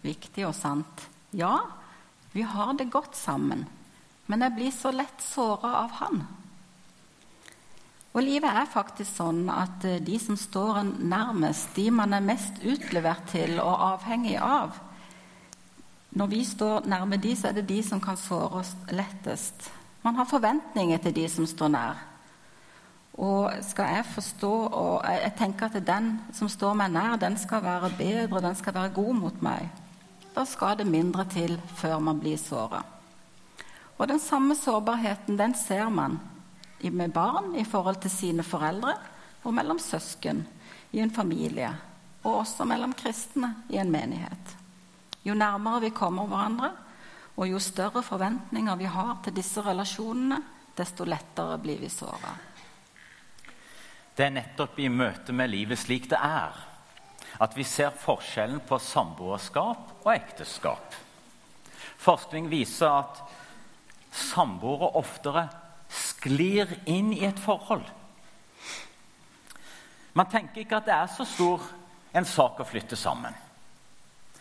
viktig 0.07 0.47
og 0.47 0.55
sant. 0.55 1.09
Ja, 1.35 1.59
vi 2.31 2.47
har 2.47 2.79
det 2.79 2.93
godt 2.95 3.19
sammen, 3.19 3.67
men 4.31 4.47
jeg 4.47 4.55
blir 4.55 4.71
så 4.71 4.95
lett 4.95 5.19
såra 5.35 5.81
av 5.83 5.99
han. 5.99 6.29
Og 8.17 8.25
livet 8.25 8.49
er 8.49 8.71
faktisk 8.73 9.19
sånn 9.19 9.49
at 9.53 9.85
eh, 9.85 10.01
de 10.01 10.17
som 10.21 10.37
står 10.39 10.81
en 10.81 10.93
nærmest, 11.11 11.75
de 11.77 11.91
man 11.93 12.17
er 12.17 12.25
mest 12.25 12.63
utlevert 12.65 13.29
til 13.33 13.59
og 13.61 13.75
avhengig 13.95 14.39
av 14.41 14.79
Når 16.11 16.27
vi 16.27 16.45
står 16.45 16.87
nærme 16.89 17.19
de, 17.21 17.35
så 17.37 17.51
er 17.51 17.59
det 17.59 17.69
de 17.69 17.83
som 17.85 18.01
kan 18.01 18.17
såre 18.17 18.63
oss 18.63 18.71
lettest. 18.91 19.69
Man 20.03 20.17
har 20.17 20.25
forventninger 20.25 20.99
til 20.99 21.15
de 21.15 21.27
som 21.29 21.47
står 21.47 21.69
nær. 21.69 21.99
Og 23.19 23.53
skal 23.67 23.93
jeg 23.95 24.07
forstå 24.15 24.53
og 24.67 25.05
Jeg 25.05 25.33
tenker 25.39 25.67
at 25.67 25.87
den 25.87 26.21
som 26.33 26.49
står 26.49 26.75
meg 26.75 26.91
nær, 26.95 27.17
den 27.21 27.37
skal 27.37 27.63
være 27.63 27.93
bedre, 27.99 28.41
den 28.41 28.55
skal 28.55 28.75
være 28.75 28.95
god 28.95 29.15
mot 29.15 29.43
meg. 29.43 29.69
Da 30.35 30.45
skal 30.45 30.79
det 30.79 30.87
mindre 30.87 31.25
til 31.25 31.61
før 31.77 31.99
man 31.99 32.21
blir 32.21 32.37
såra. 32.37 32.83
Og 33.99 34.09
den 34.09 34.19
samme 34.19 34.55
sårbarheten 34.55 35.39
den 35.39 35.55
ser 35.55 35.89
man 35.89 36.19
med 36.81 37.13
barn 37.13 37.55
i 37.59 37.65
forhold 37.65 38.01
til 38.03 38.11
sine 38.11 38.43
foreldre, 38.47 38.95
og 39.45 39.55
mellom 39.55 39.79
søsken 39.79 40.45
i 40.93 41.01
en 41.01 41.11
familie, 41.15 41.71
og 42.25 42.41
også 42.43 42.67
mellom 42.69 42.93
kristne 42.99 43.55
i 43.71 43.79
en 43.79 43.91
menighet. 43.91 44.55
Jo 45.25 45.35
nærmere 45.35 45.81
vi 45.81 45.91
kommer 45.91 46.27
hverandre, 46.27 46.71
og 47.37 47.49
jo 47.49 47.59
større 47.63 48.03
forventninger 48.03 48.77
vi 48.77 48.89
har 48.91 49.19
til 49.25 49.37
disse 49.37 49.63
relasjonene, 49.63 50.41
desto 50.79 51.05
lettere 51.05 51.59
blir 51.59 51.79
vi 51.83 51.91
såra. 51.91 52.35
Det 54.15 54.27
er 54.27 54.35
nettopp 54.35 54.79
i 54.83 54.89
møte 54.91 55.35
med 55.35 55.51
livet 55.51 55.79
slik 55.79 56.09
det 56.11 56.19
er, 56.19 56.55
at 57.39 57.55
vi 57.55 57.67
ser 57.67 57.95
forskjellen 57.95 58.63
på 58.67 58.79
samboerskap 58.83 59.93
og 60.03 60.11
ekteskap. 60.15 60.97
Forskning 61.99 62.49
viser 62.51 62.91
at 62.91 63.23
samboere 64.15 64.91
oftere 64.99 65.47
sklir 65.89 66.71
inn 66.87 67.13
i 67.17 67.25
et 67.27 67.39
forhold. 67.41 67.87
Man 70.19 70.31
tenker 70.31 70.65
ikke 70.65 70.81
at 70.81 70.89
det 70.89 70.97
er 70.97 71.13
så 71.13 71.27
stor 71.29 71.63
en 72.17 72.27
sak 72.27 72.61
å 72.61 72.67
flytte 72.67 72.97
sammen. 72.99 73.35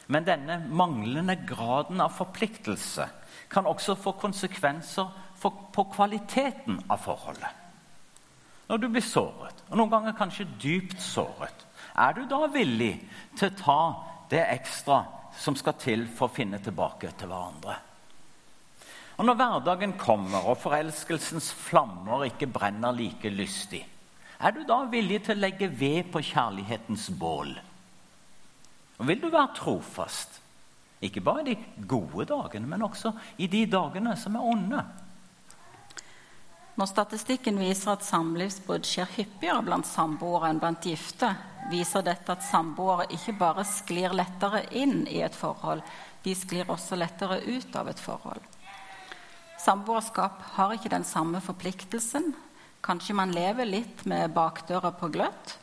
Men 0.07 0.25
denne 0.25 0.57
manglende 0.71 1.35
graden 1.47 2.01
av 2.01 2.15
forpliktelse 2.15 3.07
kan 3.51 3.67
også 3.67 3.97
få 3.99 4.15
konsekvenser 4.19 5.09
for, 5.37 5.67
på 5.71 5.83
kvaliteten 5.93 6.79
av 6.89 7.03
forholdet. 7.03 7.63
Når 8.67 8.81
du 8.81 8.87
blir 8.91 9.03
såret, 9.03 9.61
og 9.69 9.77
noen 9.79 9.91
ganger 9.91 10.15
kanskje 10.17 10.47
dypt 10.59 10.99
såret, 11.03 11.65
er 11.97 12.15
du 12.15 12.25
da 12.27 12.47
villig 12.51 12.95
til 13.37 13.51
å 13.51 13.59
ta 13.59 13.81
det 14.31 14.43
ekstra 14.57 15.03
som 15.37 15.55
skal 15.55 15.77
til 15.79 16.07
for 16.09 16.27
å 16.27 16.35
finne 16.35 16.59
tilbake 16.63 17.13
til 17.19 17.31
hverandre? 17.31 17.77
Og 19.17 19.25
Når 19.25 19.37
hverdagen 19.39 19.93
kommer 19.97 20.45
og 20.45 20.59
forelskelsens 20.61 21.49
flammer 21.57 22.27
ikke 22.27 22.49
brenner 22.53 22.93
like 22.93 23.31
lystig, 23.33 23.81
er 24.37 24.53
du 24.53 24.61
da 24.69 24.83
villig 24.91 25.23
til 25.25 25.39
å 25.39 25.41
legge 25.41 25.69
ved 25.73 26.11
på 26.13 26.21
kjærlighetens 26.21 27.07
bål? 27.17 27.55
Og 28.97 29.07
vil 29.09 29.21
du 29.21 29.31
være 29.33 29.55
trofast, 29.57 30.37
ikke 31.01 31.23
bare 31.25 31.41
i 31.41 31.55
de 31.55 31.85
gode 31.89 32.27
dagene, 32.29 32.69
men 32.69 32.85
også 32.85 33.11
i 33.41 33.49
de 33.49 33.63
dagene 33.69 34.13
som 34.17 34.37
er 34.37 34.45
onde? 34.53 34.83
Når 36.77 36.89
statistikken 36.91 37.57
viser 37.57 37.95
at 37.95 38.05
samlivsbrudd 38.05 38.85
skjer 38.85 39.09
hyppigere 39.15 39.63
blant 39.65 39.89
samboere 39.89 40.51
enn 40.51 40.61
blant 40.61 40.85
gifte, 40.85 41.31
viser 41.71 42.05
dette 42.05 42.35
at 42.35 42.45
samboere 42.45 43.07
ikke 43.17 43.33
bare 43.39 43.65
sklir 43.65 44.13
lettere 44.13 44.61
inn 44.77 45.07
i 45.09 45.23
et 45.25 45.33
forhold, 45.33 45.81
de 46.21 46.37
sklir 46.37 46.69
også 46.69 46.99
lettere 47.01 47.41
ut 47.47 47.81
av 47.81 47.89
et 47.89 48.01
forhold. 48.01 48.45
Samboerskap 49.67 50.43
har 50.55 50.71
ikke 50.77 50.93
den 50.93 51.03
samme 51.03 51.41
forpliktelsen. 51.43 52.29
Kanskje 52.79 53.15
man 53.19 53.33
lever 53.35 53.67
litt 53.67 54.05
med 54.07 54.31
bakdøra 54.31 54.93
på 54.95 55.09
gløtt. 55.11 55.57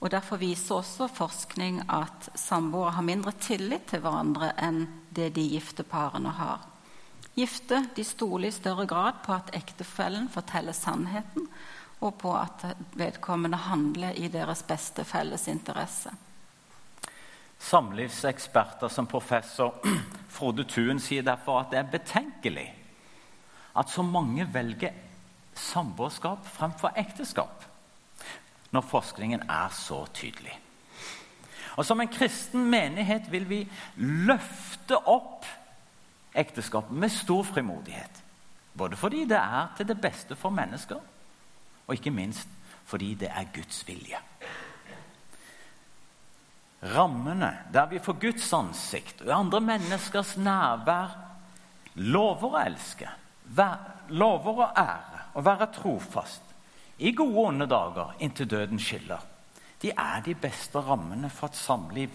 Og 0.00 0.10
Derfor 0.10 0.40
viser 0.40 0.80
også 0.80 1.06
forskning 1.14 1.78
at 1.86 2.26
samboere 2.34 2.96
har 2.96 3.06
mindre 3.06 3.30
tillit 3.38 3.84
til 3.92 4.02
hverandre 4.02 4.48
enn 4.58 4.80
det 5.14 5.28
de 5.36 5.44
gifte 5.52 5.84
parene 5.86 6.32
har. 6.40 6.64
Gifte 7.36 7.84
de 7.94 8.02
stoler 8.08 8.48
i 8.48 8.56
større 8.56 8.88
grad 8.90 9.22
på 9.22 9.36
at 9.36 9.54
ektefellen 9.54 10.26
forteller 10.32 10.74
sannheten, 10.74 11.46
og 12.02 12.18
på 12.18 12.34
at 12.34 12.66
vedkommende 12.98 13.62
handler 13.68 14.18
i 14.18 14.26
deres 14.26 14.64
beste 14.66 15.06
felles 15.06 15.46
interesse. 15.46 16.10
Samlivseksperter 17.60 18.90
som 18.90 19.06
professor 19.06 19.78
Frode 20.34 20.66
Thuen 20.66 20.98
sier 20.98 21.22
derfor 21.22 21.62
at 21.62 21.70
det 21.70 21.82
er 21.84 21.94
betenkelig 21.94 22.68
at 23.76 23.90
så 23.90 24.02
mange 24.02 24.46
velger 24.52 24.96
samboerskap 25.54 26.46
fremfor 26.46 26.96
ekteskap, 26.98 27.64
når 28.70 28.86
forskningen 28.86 29.46
er 29.50 29.72
så 29.74 30.04
tydelig. 30.14 30.56
Og 31.76 31.86
Som 31.86 32.00
en 32.00 32.08
kristen 32.12 32.66
menighet 32.70 33.30
vil 33.32 33.46
vi 33.48 33.60
løfte 33.96 34.98
opp 35.08 35.46
ekteskapet 36.34 36.96
med 36.96 37.12
stor 37.12 37.44
frimodighet. 37.44 38.22
Både 38.74 38.96
fordi 38.96 39.24
det 39.24 39.38
er 39.38 39.70
til 39.76 39.88
det 39.88 40.00
beste 40.00 40.36
for 40.36 40.50
mennesker, 40.50 40.98
og 41.86 41.94
ikke 41.94 42.10
minst 42.14 42.48
fordi 42.90 43.14
det 43.14 43.30
er 43.30 43.48
Guds 43.54 43.82
vilje. 43.86 44.18
Rammene 46.94 47.50
der 47.72 47.86
vi 47.90 47.98
får 47.98 48.18
Guds 48.20 48.52
ansikt 48.56 49.20
og 49.26 49.34
andre 49.36 49.60
menneskers 49.60 50.36
nærvær 50.40 51.12
lover 52.00 52.54
å 52.54 52.62
elske, 52.62 53.10
lover 54.10 54.64
og 54.66 54.78
ære 54.78 55.24
og 55.34 55.44
være 55.44 55.72
trofast 55.74 56.42
i 56.98 57.12
gode 57.16 57.36
og 57.38 57.46
onde 57.52 57.66
dager 57.66 58.16
inntil 58.20 58.50
døden 58.50 58.78
skiller. 58.78 59.20
De 59.82 59.90
er 59.90 60.20
de 60.24 60.34
beste 60.34 60.78
rammene 60.78 61.30
for 61.30 61.48
et 61.48 61.56
samliv 61.56 62.10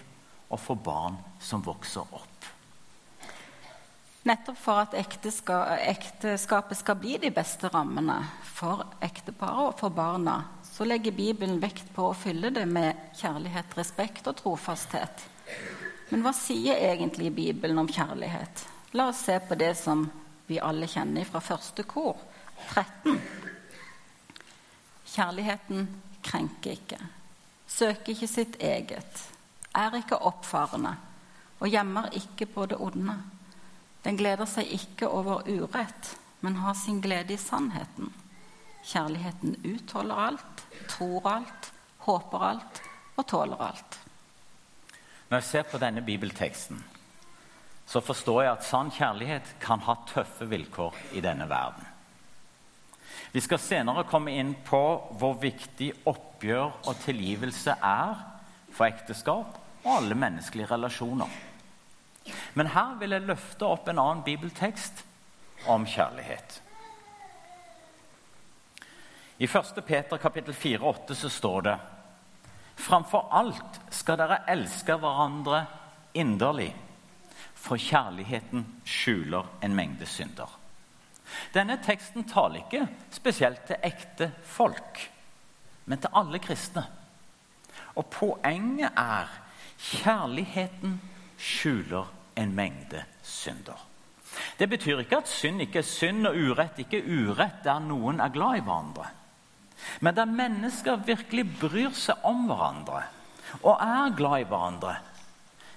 og 0.50 0.60
for 0.60 0.76
barn 0.76 1.18
som 1.42 1.64
vokser 1.66 2.06
opp. 2.14 2.50
Nettopp 4.26 4.58
for 4.58 4.82
at 4.82 4.96
ekteskapet 4.98 6.78
skal 6.78 6.98
bli 6.98 7.18
de 7.22 7.30
beste 7.34 7.70
rammene 7.70 8.18
for 8.56 8.82
ekteparet 9.06 9.70
og 9.70 9.80
for 9.80 9.94
barna, 9.94 10.40
så 10.66 10.86
legger 10.86 11.14
Bibelen 11.14 11.60
vekt 11.62 11.92
på 11.94 12.10
å 12.10 12.18
fylle 12.18 12.50
det 12.54 12.66
med 12.66 12.98
kjærlighet, 13.20 13.78
respekt 13.78 14.26
og 14.28 14.38
trofasthet. 14.40 15.28
Men 16.10 16.26
hva 16.26 16.34
sier 16.34 16.82
egentlig 16.90 17.32
Bibelen 17.38 17.80
om 17.82 17.90
kjærlighet? 17.90 18.66
La 18.98 19.10
oss 19.12 19.22
se 19.28 19.38
på 19.46 19.58
det 19.62 19.76
som 19.78 20.08
vi 20.48 20.60
alle 20.60 20.88
kjenner 20.88 21.26
fra 21.28 21.42
første 21.44 21.84
kor, 21.90 22.18
13. 22.74 23.20
Kjærligheten 25.16 25.88
krenker 26.26 26.76
ikke, 26.76 27.00
søker 27.68 28.14
ikke 28.14 28.30
sitt 28.30 28.60
eget, 28.64 29.24
er 29.76 29.98
ikke 30.00 30.22
oppfarende 30.24 30.96
og 31.60 31.72
gjemmer 31.72 32.12
ikke 32.16 32.48
på 32.52 32.66
det 32.70 32.78
onde. 32.82 33.16
Den 34.06 34.18
gleder 34.20 34.46
seg 34.50 34.70
ikke 34.76 35.10
over 35.10 35.48
urett, 35.50 36.12
men 36.42 36.60
har 36.62 36.76
sin 36.78 37.00
glede 37.02 37.34
i 37.34 37.42
sannheten. 37.42 38.12
Kjærligheten 38.86 39.56
utholder 39.66 40.20
alt, 40.28 40.66
tror 40.92 41.30
alt, 41.30 41.72
håper 42.06 42.44
alt 42.50 42.82
og 43.16 43.28
tåler 43.28 43.64
alt. 43.72 44.00
Når 45.30 45.40
jeg 45.40 45.48
ser 45.48 45.66
på 45.72 45.82
denne 45.82 46.04
bibelteksten, 46.06 46.84
så 47.86 48.02
forstår 48.02 48.44
jeg 48.44 48.52
at 48.52 48.66
sann 48.66 48.92
kjærlighet 48.94 49.56
kan 49.62 49.84
ha 49.86 49.98
tøffe 50.10 50.48
vilkår 50.50 50.96
i 51.18 51.22
denne 51.22 51.48
verden. 51.50 51.86
Vi 53.32 53.42
skal 53.44 53.60
senere 53.60 54.08
komme 54.10 54.32
inn 54.32 54.54
på 54.66 54.82
hvor 55.20 55.36
viktig 55.42 55.92
oppgjør 56.08 56.88
og 56.88 57.02
tilgivelse 57.04 57.76
er 57.84 58.22
for 58.72 58.88
ekteskap 58.88 59.58
og 59.84 59.92
alle 59.98 60.18
menneskelige 60.18 60.72
relasjoner. 60.72 61.30
Men 62.56 62.72
her 62.74 62.96
vil 63.00 63.14
jeg 63.14 63.28
løfte 63.28 63.68
opp 63.68 63.90
en 63.92 64.00
annen 64.02 64.24
bibeltekst 64.26 65.04
om 65.70 65.86
kjærlighet. 65.86 66.62
I 69.38 69.46
1. 69.46 69.84
Peter 69.86 70.18
kapittel 70.18 70.56
4,8 70.56 71.16
så 71.20 71.30
står 71.30 71.62
det 71.68 71.76
Framfor 72.76 73.28
alt 73.36 73.80
skal 73.94 74.20
dere 74.20 74.42
elske 74.52 74.96
hverandre 75.00 75.66
inderlig, 76.16 76.72
for 77.66 77.82
kjærligheten 77.82 78.66
skjuler 78.86 79.48
en 79.66 79.76
mengde 79.76 80.06
synder. 80.06 80.50
Denne 81.54 81.80
teksten 81.82 82.28
taler 82.30 82.62
ikke 82.62 82.86
spesielt 83.14 83.66
til 83.66 83.82
ekte 83.84 84.30
folk, 84.46 85.02
men 85.90 86.02
til 86.02 86.14
alle 86.14 86.40
kristne. 86.40 86.86
Og 87.96 88.06
poenget 88.14 88.94
er 88.94 89.32
kjærligheten 89.80 91.00
skjuler 91.42 92.12
en 92.38 92.54
mengde 92.56 93.02
synder. 93.24 93.82
Det 94.60 94.68
betyr 94.70 95.02
ikke 95.02 95.24
at 95.24 95.32
synd 95.32 95.64
ikke 95.64 95.80
er 95.80 95.88
synd 95.88 96.28
og 96.28 96.36
urett 96.36 96.80
ikke 96.84 97.00
er 97.00 97.12
urett 97.26 97.64
der 97.64 97.80
noen 97.80 98.20
er 98.20 98.34
glad 98.34 98.60
i 98.60 98.66
hverandre. 98.66 99.10
Men 100.02 100.16
der 100.16 100.30
mennesker 100.30 101.02
virkelig 101.08 101.46
bryr 101.60 101.96
seg 101.96 102.24
om 102.28 102.46
hverandre 102.50 103.04
og 103.62 103.78
er 103.80 104.16
glad 104.18 104.44
i 104.44 104.48
hverandre, 104.50 104.96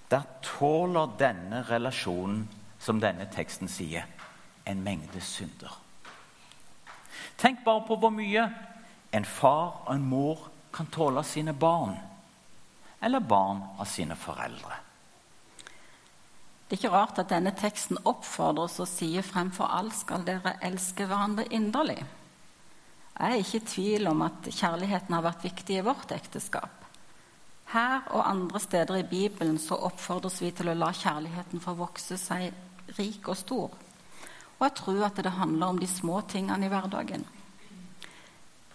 der 0.08 0.24
tåler 0.42 1.10
denne 1.18 1.62
relasjonen, 1.68 2.46
som 2.78 3.00
denne 3.02 3.26
teksten 3.32 3.68
sier, 3.68 4.06
en 4.64 4.82
mengde 4.84 5.20
synder. 5.20 5.72
Tenk 7.38 7.64
bare 7.64 7.84
på 7.86 7.96
hvor 7.98 8.12
mye 8.14 8.44
en 9.14 9.24
far 9.24 9.82
og 9.86 9.94
en 9.94 10.06
mor 10.08 10.48
kan 10.74 10.88
tåle 10.92 11.22
av 11.22 11.26
sine 11.28 11.54
barn, 11.54 11.96
eller 13.00 13.20
barn 13.20 13.62
av 13.78 13.88
sine 13.88 14.16
foreldre. 14.18 14.84
Det 16.68 16.76
er 16.76 16.80
ikke 16.82 16.92
rart 16.92 17.18
at 17.22 17.30
denne 17.32 17.54
teksten 17.56 18.00
oppfordrer 18.04 18.66
oss 18.66 18.76
og 18.84 18.90
sier 18.90 19.24
fremfor 19.24 19.70
alt 19.72 19.96
skal 19.96 20.26
dere 20.26 20.58
elske 20.66 21.06
hverandre 21.08 21.46
inderlig. 21.56 22.02
Jeg 23.18 23.34
er 23.34 23.40
ikke 23.40 23.58
i 23.62 23.68
tvil 23.72 24.10
om 24.10 24.20
at 24.26 24.50
kjærligheten 24.52 25.16
har 25.16 25.24
vært 25.24 25.46
viktig 25.48 25.78
i 25.78 25.86
vårt 25.86 26.12
ekteskap. 26.14 26.77
Her 27.68 28.07
og 28.16 28.24
andre 28.24 28.61
steder 28.61 28.96
i 28.96 29.09
Bibelen 29.09 29.59
så 29.61 29.76
oppfordres 29.88 30.40
vi 30.40 30.50
til 30.57 30.70
å 30.70 30.76
la 30.78 30.88
kjærligheten 30.96 31.61
få 31.61 31.74
vokse 31.76 32.16
seg 32.16 32.94
rik 32.96 33.28
og 33.28 33.37
stor. 33.37 33.74
Og 34.59 34.62
jeg 34.64 34.76
tror 34.78 35.02
at 35.11 35.18
det 35.20 35.35
handler 35.37 35.74
om 35.74 35.81
de 35.81 35.87
små 35.87 36.22
tingene 36.31 36.64
i 36.64 36.70
hverdagen. 36.72 37.26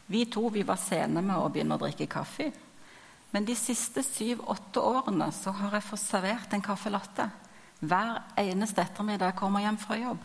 Vi 0.06 0.26
to 0.30 0.46
vi 0.54 0.62
var 0.68 0.78
sene 0.78 1.24
med 1.26 1.40
å 1.40 1.50
begynne 1.50 1.74
å 1.74 1.82
drikke 1.82 2.08
kaffe. 2.12 2.52
Men 3.34 3.48
de 3.48 3.56
siste 3.58 4.04
syv-åtte 4.06 4.82
årene 4.84 5.32
så 5.34 5.56
har 5.58 5.74
jeg 5.74 5.88
fått 5.88 6.04
servert 6.04 6.54
en 6.54 6.62
caffè 6.62 6.92
latte 6.94 7.26
hver 7.84 8.22
eneste 8.40 8.84
ettermiddag 8.84 9.34
jeg 9.34 9.40
kommer 9.40 9.64
hjem 9.64 9.80
fra 9.82 9.98
jobb. 9.98 10.22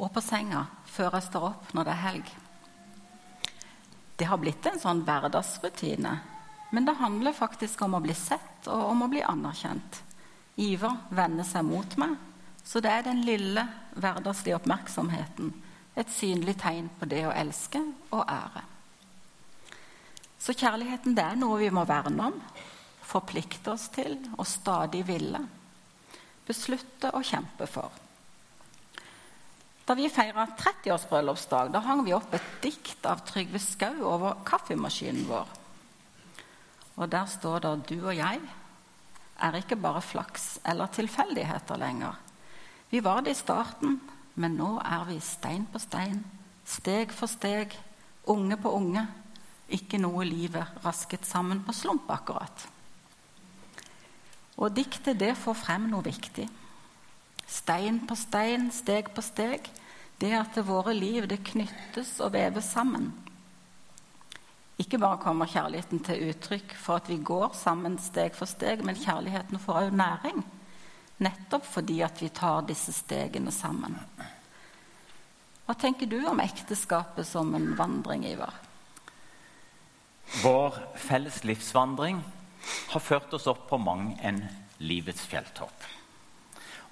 Og 0.00 0.08
på 0.12 0.22
senga 0.24 0.64
før 0.88 1.18
jeg 1.18 1.26
står 1.28 1.44
opp 1.50 1.74
når 1.76 1.86
det 1.86 1.92
er 1.92 2.02
helg. 2.06 2.32
Det 4.16 4.30
har 4.30 4.40
blitt 4.40 4.66
en 4.66 4.80
sånn 4.80 5.04
hverdagsrutine. 5.04 6.14
Men 6.76 6.84
det 6.84 6.98
handler 7.00 7.32
faktisk 7.32 7.80
om 7.86 7.94
å 7.96 8.02
bli 8.04 8.12
sett 8.12 8.66
og 8.68 8.90
om 8.90 9.06
å 9.06 9.08
bli 9.08 9.22
anerkjent. 9.24 10.02
Ivar 10.60 10.98
vender 11.08 11.46
seg 11.48 11.64
mot 11.64 11.96
meg, 11.96 12.18
så 12.60 12.82
det 12.84 12.92
er 12.92 13.06
den 13.06 13.22
lille 13.24 13.64
hverdagslige 13.96 14.58
oppmerksomheten 14.58 15.54
et 15.96 16.12
synlig 16.12 16.58
tegn 16.60 16.90
på 17.00 17.08
det 17.08 17.22
å 17.24 17.32
elske 17.32 17.80
og 18.12 18.20
ære. 18.28 18.66
Så 20.36 20.52
kjærligheten 20.52 21.16
det 21.16 21.24
er 21.24 21.40
noe 21.40 21.62
vi 21.64 21.72
må 21.72 21.86
verne 21.88 22.28
om, 22.28 22.38
forplikte 23.08 23.72
oss 23.72 23.88
til 23.96 24.18
og 24.36 24.44
stadig 24.44 25.06
ville 25.08 25.40
beslutte 26.44 27.16
å 27.16 27.24
kjempe 27.24 27.64
for. 27.72 27.88
Da 29.88 29.96
vi 29.96 30.12
feira 30.12 30.44
30-årsbryllupsdag, 30.60 31.72
da 31.72 31.80
hang 31.88 32.04
vi 32.04 32.12
opp 32.12 32.36
et 32.36 32.56
dikt 32.60 33.06
av 33.08 33.24
Trygve 33.24 33.64
Skau 33.64 34.02
over 34.04 34.42
kaffemaskinen 34.44 35.24
vår. 35.30 35.62
Og 36.96 37.12
der 37.12 37.26
står 37.26 37.58
det 37.58 37.72
at 37.72 37.88
'Du 37.88 38.06
og 38.06 38.16
jeg 38.16 38.40
er 39.40 39.52
ikke 39.54 39.76
bare 39.76 40.02
flaks 40.02 40.58
eller 40.64 40.86
tilfeldigheter 40.86 41.76
lenger'. 41.76 42.16
Vi 42.90 43.04
var 43.04 43.20
det 43.20 43.30
i 43.30 43.34
starten, 43.34 44.00
men 44.34 44.56
nå 44.56 44.78
er 44.84 45.04
vi 45.04 45.20
stein 45.20 45.66
på 45.72 45.78
stein, 45.78 46.24
steg 46.64 47.12
for 47.12 47.26
steg, 47.26 47.78
unge 48.24 48.56
på 48.56 48.70
unge. 48.70 49.08
Ikke 49.68 49.98
noe 49.98 50.24
livet 50.24 50.66
rasket 50.84 51.26
sammen 51.26 51.64
på 51.64 51.72
slump, 51.72 52.10
akkurat. 52.10 52.68
Og 54.56 54.76
diktet 54.76 55.18
det 55.20 55.36
får 55.36 55.54
frem 55.54 55.90
noe 55.90 56.04
viktig. 56.06 56.48
Stein 57.46 58.06
på 58.06 58.14
stein, 58.14 58.70
steg 58.72 59.10
på 59.14 59.22
steg. 59.22 59.70
det 60.20 60.32
at 60.32 60.56
våre 60.66 60.94
liv 60.94 61.26
det 61.28 61.44
knyttes 61.44 62.20
og 62.24 62.32
veves 62.32 62.64
sammen. 62.64 63.12
Ikke 64.76 64.98
bare 65.00 65.20
kommer 65.22 65.48
kjærligheten 65.48 66.02
til 66.04 66.28
uttrykk 66.30 66.74
for 66.76 67.00
at 67.00 67.08
vi 67.08 67.16
går 67.24 67.54
sammen 67.56 67.96
steg 68.02 68.34
for 68.36 68.48
steg, 68.50 68.82
men 68.84 68.98
kjærligheten 68.98 69.60
får 69.62 69.78
også 69.86 69.96
næring. 69.96 70.42
Nettopp 71.24 71.64
fordi 71.64 72.02
at 72.04 72.20
vi 72.20 72.28
tar 72.28 72.66
disse 72.68 72.92
stegene 72.92 73.52
sammen. 73.54 73.96
Hva 75.66 75.74
tenker 75.80 76.06
du 76.06 76.20
om 76.28 76.40
ekteskapet 76.44 77.26
som 77.26 77.54
en 77.56 77.72
vandring, 77.78 78.26
Ivar? 78.28 78.52
Vår 80.42 80.76
felles 81.00 81.40
livsvandring 81.48 82.20
har 82.92 83.00
ført 83.00 83.32
oss 83.34 83.46
opp 83.50 83.64
på 83.70 83.78
mang 83.80 84.10
en 84.22 84.42
livets 84.84 85.24
fjelltopp. 85.26 85.86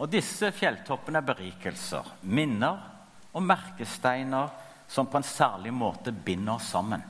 Og 0.01 0.09
disse 0.11 0.49
fjelltoppene 0.57 1.21
er 1.21 1.29
berikelser, 1.29 2.09
minner 2.23 2.81
og 3.35 3.45
merkesteiner 3.45 4.51
som 4.89 5.07
på 5.07 5.21
en 5.21 5.27
særlig 5.27 5.75
måte 5.75 6.15
binder 6.15 6.57
oss 6.57 6.73
sammen. 6.75 7.03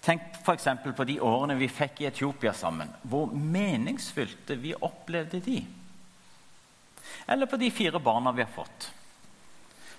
Tenk 0.00 0.22
f.eks. 0.42 0.68
på 0.96 1.04
de 1.04 1.18
årene 1.20 1.56
vi 1.58 1.68
fikk 1.68 2.02
i 2.02 2.08
Etiopia 2.08 2.52
sammen. 2.54 2.90
Hvor 3.02 3.32
meningsfylte 3.32 4.56
vi 4.60 4.74
opplevde 4.74 5.40
de. 5.44 5.58
Eller 7.26 7.46
på 7.46 7.58
de 7.60 7.70
fire 7.70 8.00
barna 8.00 8.32
vi 8.32 8.44
har 8.44 8.52
fått. 8.52 8.92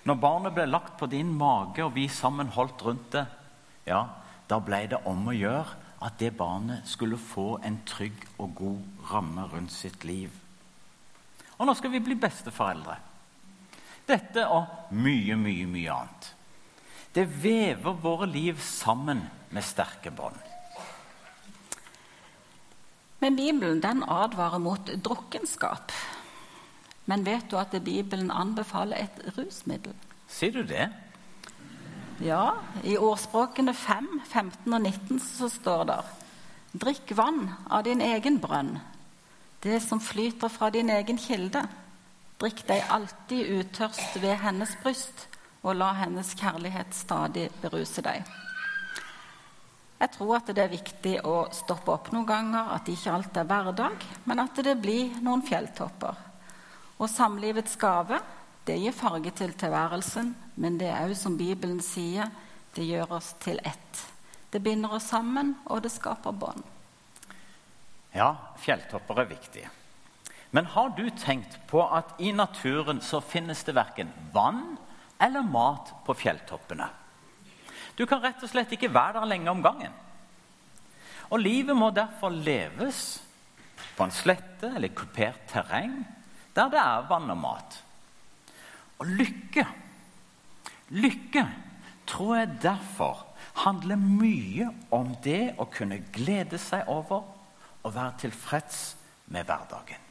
Når 0.08 0.16
barnet 0.16 0.56
ble 0.56 0.64
lagt 0.66 0.96
på 0.98 1.06
din 1.12 1.28
mage, 1.36 1.84
og 1.84 1.94
vi 1.94 2.08
sammen 2.08 2.48
holdt 2.54 2.82
rundt 2.86 3.10
det, 3.12 3.26
ja, 3.84 4.06
da 4.48 4.58
ble 4.64 4.86
det 4.90 5.02
om 5.06 5.28
å 5.28 5.36
gjøre 5.36 5.76
at 6.00 6.16
det 6.18 6.32
barnet 6.36 6.88
skulle 6.88 7.20
få 7.20 7.58
en 7.64 7.82
trygg 7.86 8.24
og 8.40 8.54
god 8.56 9.10
ramme 9.12 9.44
rundt 9.52 9.74
sitt 9.74 10.04
liv. 10.08 10.32
Og 11.58 11.68
nå 11.68 11.74
skal 11.76 11.92
vi 11.92 12.00
bli 12.00 12.16
besteforeldre. 12.16 12.96
Dette 14.08 14.46
og 14.48 14.94
mye, 14.96 15.36
mye, 15.36 15.66
mye 15.68 15.92
annet. 15.92 16.30
Det 17.14 17.26
vever 17.42 17.96
våre 18.02 18.26
liv 18.30 18.60
sammen 18.62 19.24
med 19.50 19.66
sterke 19.66 20.12
bånd. 20.14 20.38
Men 23.20 23.36
Bibelen 23.36 23.80
den 23.82 24.04
advarer 24.06 24.58
mot 24.58 24.86
drukkenskap. 25.04 25.92
Men 27.04 27.24
vet 27.26 27.50
du 27.50 27.58
at 27.58 27.74
Bibelen 27.84 28.30
anbefaler 28.30 29.02
et 29.04 29.36
rusmiddel? 29.36 29.94
Sier 30.30 30.54
du 30.54 30.62
det? 30.62 30.86
Ja, 32.22 32.60
i 32.84 32.94
ordspråkene 33.00 33.74
5, 33.74 34.08
15 34.28 34.72
og 34.72 34.80
19 34.80 35.20
så 35.24 35.48
står 35.50 35.84
det 35.90 36.00
Drikk 36.80 37.14
vann 37.18 37.48
av 37.66 37.82
din 37.88 38.00
egen 38.04 38.36
brønn, 38.38 38.76
det 39.64 39.80
som 39.82 40.00
flyter 40.00 40.52
fra 40.52 40.68
din 40.70 40.92
egen 40.92 41.18
kilde. 41.18 41.64
Drikk 42.38 42.62
deg 42.68 42.86
alltid 42.92 43.50
utørst 43.58 44.20
ved 44.22 44.36
hennes 44.44 44.76
bryst, 44.84 45.26
og 45.62 45.76
la 45.76 45.92
hennes 45.98 46.34
kjærlighet 46.38 46.94
stadig 46.96 47.48
beruse 47.60 48.02
deg. 48.04 48.24
Jeg 50.00 50.12
tror 50.14 50.38
at 50.38 50.48
det 50.56 50.62
er 50.64 50.72
viktig 50.72 51.14
å 51.28 51.50
stoppe 51.52 51.92
opp 51.92 52.08
noen 52.14 52.28
ganger, 52.28 52.70
at 52.72 52.88
ikke 52.88 53.12
alt 53.12 53.36
er 53.36 53.48
hverdag, 53.48 54.04
men 54.24 54.40
at 54.40 54.60
det 54.64 54.78
blir 54.80 55.18
noen 55.20 55.44
fjelltopper. 55.44 56.16
Og 57.00 57.08
samlivets 57.12 57.76
gave 57.80 58.20
det 58.64 58.78
gir 58.80 58.96
farge 58.96 59.32
til 59.36 59.52
tilværelsen, 59.56 60.32
men 60.60 60.78
det 60.80 60.88
er 60.88 61.04
òg, 61.08 61.16
som 61.16 61.36
Bibelen 61.36 61.80
sier, 61.84 62.30
det 62.76 62.86
gjør 62.86 63.16
oss 63.18 63.32
til 63.42 63.60
ett. 63.66 64.02
Det 64.52 64.60
binder 64.62 64.96
oss 64.96 65.08
sammen, 65.12 65.54
og 65.66 65.82
det 65.84 65.92
skaper 65.92 66.32
bånd. 66.32 66.64
Ja, 68.14 68.34
fjelltopper 68.58 69.22
er 69.22 69.30
viktige. 69.30 69.70
Men 70.50 70.66
har 70.66 70.90
du 70.96 71.04
tenkt 71.14 71.58
på 71.70 71.82
at 71.86 72.16
i 72.18 72.32
naturen 72.34 73.00
så 73.04 73.20
finnes 73.22 73.62
det 73.66 73.76
verken 73.76 74.10
vann 74.34 74.78
eller 75.20 75.46
mat 75.46 75.92
på 76.06 76.16
fjelltoppene? 76.16 76.88
Du 77.96 78.06
kan 78.08 78.22
rett 78.22 78.40
og 78.42 78.50
slett 78.50 78.72
ikke 78.72 78.92
være 78.92 79.20
der 79.20 79.28
lenge 79.28 79.52
om 79.52 79.62
gangen. 79.64 79.92
Og 81.30 81.42
livet 81.42 81.76
må 81.76 81.90
derfor 81.94 82.32
leves 82.32 83.20
på 83.96 84.06
en 84.06 84.14
slette 84.14 84.72
eller 84.74 84.94
kupert 84.96 85.44
terreng 85.50 86.00
der 86.56 86.70
det 86.72 86.80
er 86.80 87.06
vann 87.10 87.30
og 87.30 87.38
mat. 87.38 87.76
Og 89.00 89.12
lykke 89.20 89.66
Lykke 90.90 91.44
tror 92.10 92.32
jeg 92.40 92.56
derfor 92.62 93.20
handler 93.62 94.00
mye 94.00 94.66
om 94.90 95.12
det 95.22 95.52
å 95.62 95.68
kunne 95.70 96.00
glede 96.10 96.58
seg 96.58 96.88
over 96.90 97.28
og 97.86 97.94
være 97.94 98.24
tilfreds 98.24 98.80
med 99.30 99.46
hverdagen. 99.46 100.09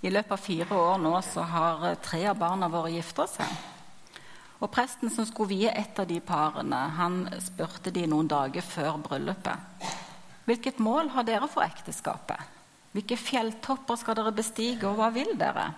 I 0.00 0.08
løpet 0.08 0.32
av 0.32 0.40
fire 0.40 0.76
år 0.80 1.00
nå 1.02 1.12
så 1.26 1.42
har 1.44 1.82
tre 2.00 2.22
av 2.30 2.38
barna 2.40 2.70
våre 2.72 2.92
gifta 2.94 3.26
seg. 3.28 3.50
Og 4.60 4.68
Presten 4.72 5.12
som 5.12 5.26
skulle 5.28 5.52
vie 5.52 5.72
et 5.72 5.98
av 6.00 6.08
de 6.08 6.18
parene, 6.24 6.78
han 6.96 7.22
spurte 7.40 7.92
de 7.92 8.06
noen 8.08 8.28
dager 8.28 8.64
før 8.64 8.96
bryllupet. 9.04 9.84
Hvilket 10.48 10.80
mål 10.82 11.12
har 11.14 11.24
dere 11.28 11.48
for 11.48 11.64
ekteskapet? 11.64 12.40
Hvilke 12.96 13.16
fjelltopper 13.20 14.00
skal 14.00 14.16
dere 14.18 14.34
bestige, 14.34 14.82
og 14.88 14.98
hva 14.98 15.10
vil 15.14 15.36
dere? 15.38 15.68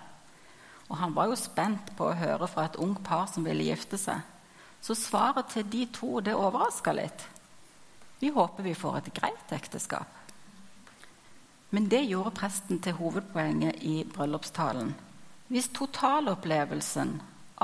Og 0.89 0.97
Han 0.99 1.15
var 1.15 1.31
jo 1.31 1.37
spent 1.39 1.93
på 1.97 2.09
å 2.09 2.17
høre 2.17 2.49
fra 2.51 2.67
et 2.69 2.79
ungt 2.81 3.03
par 3.05 3.27
som 3.31 3.45
ville 3.47 3.67
gifte 3.69 3.99
seg. 3.99 4.23
Så 4.83 4.95
svaret 4.99 5.51
til 5.53 5.67
de 5.71 5.87
to 5.95 6.21
det 6.21 6.35
overraska 6.35 6.95
litt. 6.95 7.27
Vi 8.21 8.31
håper 8.35 8.67
vi 8.67 8.75
får 8.75 8.99
et 8.99 9.15
greit 9.15 9.55
ekteskap. 9.55 10.22
Men 11.75 11.89
det 11.89 12.03
gjorde 12.05 12.35
presten 12.37 12.83
til 12.85 12.99
hovedpoenget 12.99 13.79
i 13.89 14.03
bryllupstalen. 14.05 14.91
Hvis 15.49 15.71
totalopplevelsen 15.73 17.15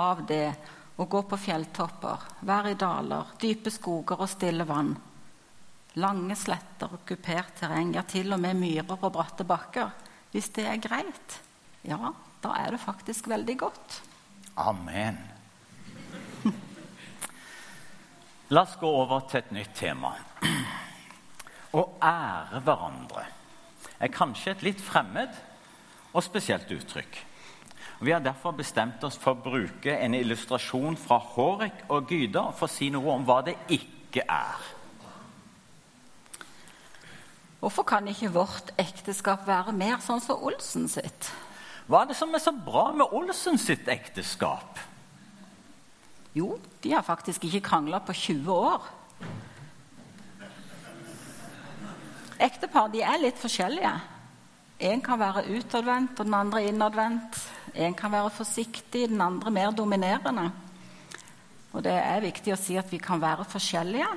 av 0.00 0.22
det 0.30 0.54
å 0.96 1.04
gå 1.04 1.20
på 1.28 1.36
fjelltopper, 1.36 2.24
være 2.48 2.72
i 2.72 2.78
daler, 2.80 3.34
dype 3.36 3.68
skoger 3.68 4.24
og 4.24 4.32
stille 4.32 4.64
vann. 4.64 4.94
Lange 6.00 6.36
sletter 6.40 6.96
og 6.96 7.04
kupert 7.04 7.52
terreng, 7.60 7.92
ja, 7.98 8.06
til 8.08 8.32
og 8.32 8.40
med 8.40 8.56
myrer 8.56 8.96
og 8.96 9.12
bratte 9.12 9.44
bakker. 9.44 9.92
Hvis 10.32 10.48
det 10.56 10.64
er 10.72 10.80
greit, 10.80 11.38
ja, 11.84 12.00
da 12.40 12.56
er 12.64 12.78
det 12.78 12.80
faktisk 12.88 13.28
veldig 13.28 13.60
godt. 13.60 14.02
Amen. 14.56 15.20
La 18.56 18.64
oss 18.64 18.80
gå 18.80 18.88
over 18.88 19.28
til 19.28 19.44
et 19.44 19.52
nytt 19.52 19.74
tema. 19.76 20.16
Å 21.76 21.90
ære 22.00 22.64
hverandre 22.64 23.32
er 23.98 24.14
kanskje 24.14 24.54
et 24.54 24.64
litt 24.66 24.82
fremmed 24.82 25.34
og 26.12 26.24
spesielt 26.24 26.70
uttrykk. 26.72 27.18
Vi 28.00 28.12
har 28.14 28.22
derfor 28.22 28.54
bestemt 28.54 29.02
oss 29.04 29.18
for 29.18 29.34
å 29.34 29.42
bruke 29.42 29.94
en 29.98 30.14
illustrasjon 30.14 30.96
fra 31.00 31.18
Hårek 31.18 31.88
og 31.90 32.12
Gyda 32.12 32.44
for 32.54 32.68
å 32.68 32.72
si 32.72 32.92
noe 32.94 33.16
om 33.16 33.26
hva 33.26 33.40
det 33.46 33.56
ikke 33.74 34.22
er. 34.22 34.68
Hvorfor 37.58 37.82
kan 37.82 38.06
ikke 38.06 38.30
vårt 38.30 38.70
ekteskap 38.78 39.42
være 39.48 39.74
mer 39.74 39.98
sånn 40.04 40.22
som 40.22 40.44
Olsen 40.46 40.86
sitt? 40.90 41.32
Hva 41.90 42.04
er 42.04 42.12
det 42.12 42.18
som 42.20 42.30
er 42.34 42.42
så 42.42 42.52
bra 42.54 42.92
med 42.94 43.10
Olsen 43.16 43.58
sitt 43.58 43.88
ekteskap? 43.90 44.78
Jo, 46.38 46.54
de 46.84 46.92
har 46.94 47.02
faktisk 47.02 47.48
ikke 47.48 47.64
krangla 47.66 47.98
på 48.04 48.14
20 48.14 48.52
år. 48.52 48.86
Ektepar 52.38 52.92
de 52.92 53.02
er 53.02 53.18
litt 53.18 53.38
forskjellige. 53.40 53.92
En 54.78 55.00
kan 55.02 55.18
være 55.18 55.48
utadvendt, 55.50 56.20
og 56.20 56.28
den 56.28 56.36
andre 56.38 56.62
innadvendt. 56.68 57.38
En 57.74 57.94
kan 57.98 58.12
være 58.14 58.30
forsiktig, 58.30 59.08
den 59.10 59.20
andre 59.20 59.50
mer 59.50 59.74
dominerende. 59.74 60.50
Og 61.72 61.82
Det 61.82 61.92
er 61.92 62.24
viktig 62.24 62.54
å 62.54 62.58
si 62.58 62.78
at 62.78 62.90
vi 62.90 62.98
kan 62.98 63.20
være 63.20 63.44
forskjellige, 63.44 64.08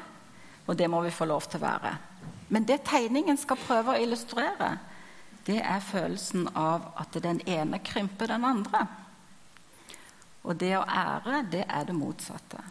og 0.67 0.77
det 0.77 0.87
må 0.89 1.01
vi 1.01 1.11
få 1.11 1.25
lov 1.25 1.49
til 1.49 1.59
å 1.59 1.65
være. 1.65 1.91
Men 2.49 2.65
det 2.65 2.83
tegningen 2.87 3.37
skal 3.37 3.59
prøve 3.59 3.93
å 3.93 4.01
illustrere, 4.01 4.77
det 5.45 5.57
er 5.61 5.81
følelsen 5.81 6.47
av 6.55 6.91
at 7.01 7.17
den 7.23 7.41
ene 7.49 7.79
krymper 7.81 8.29
den 8.29 8.45
andre. 8.45 8.85
Og 10.43 10.57
det 10.57 10.75
å 10.77 10.85
ære, 10.85 11.43
det 11.51 11.65
er 11.67 11.85
det 11.89 11.97
motsatte. 11.97 12.61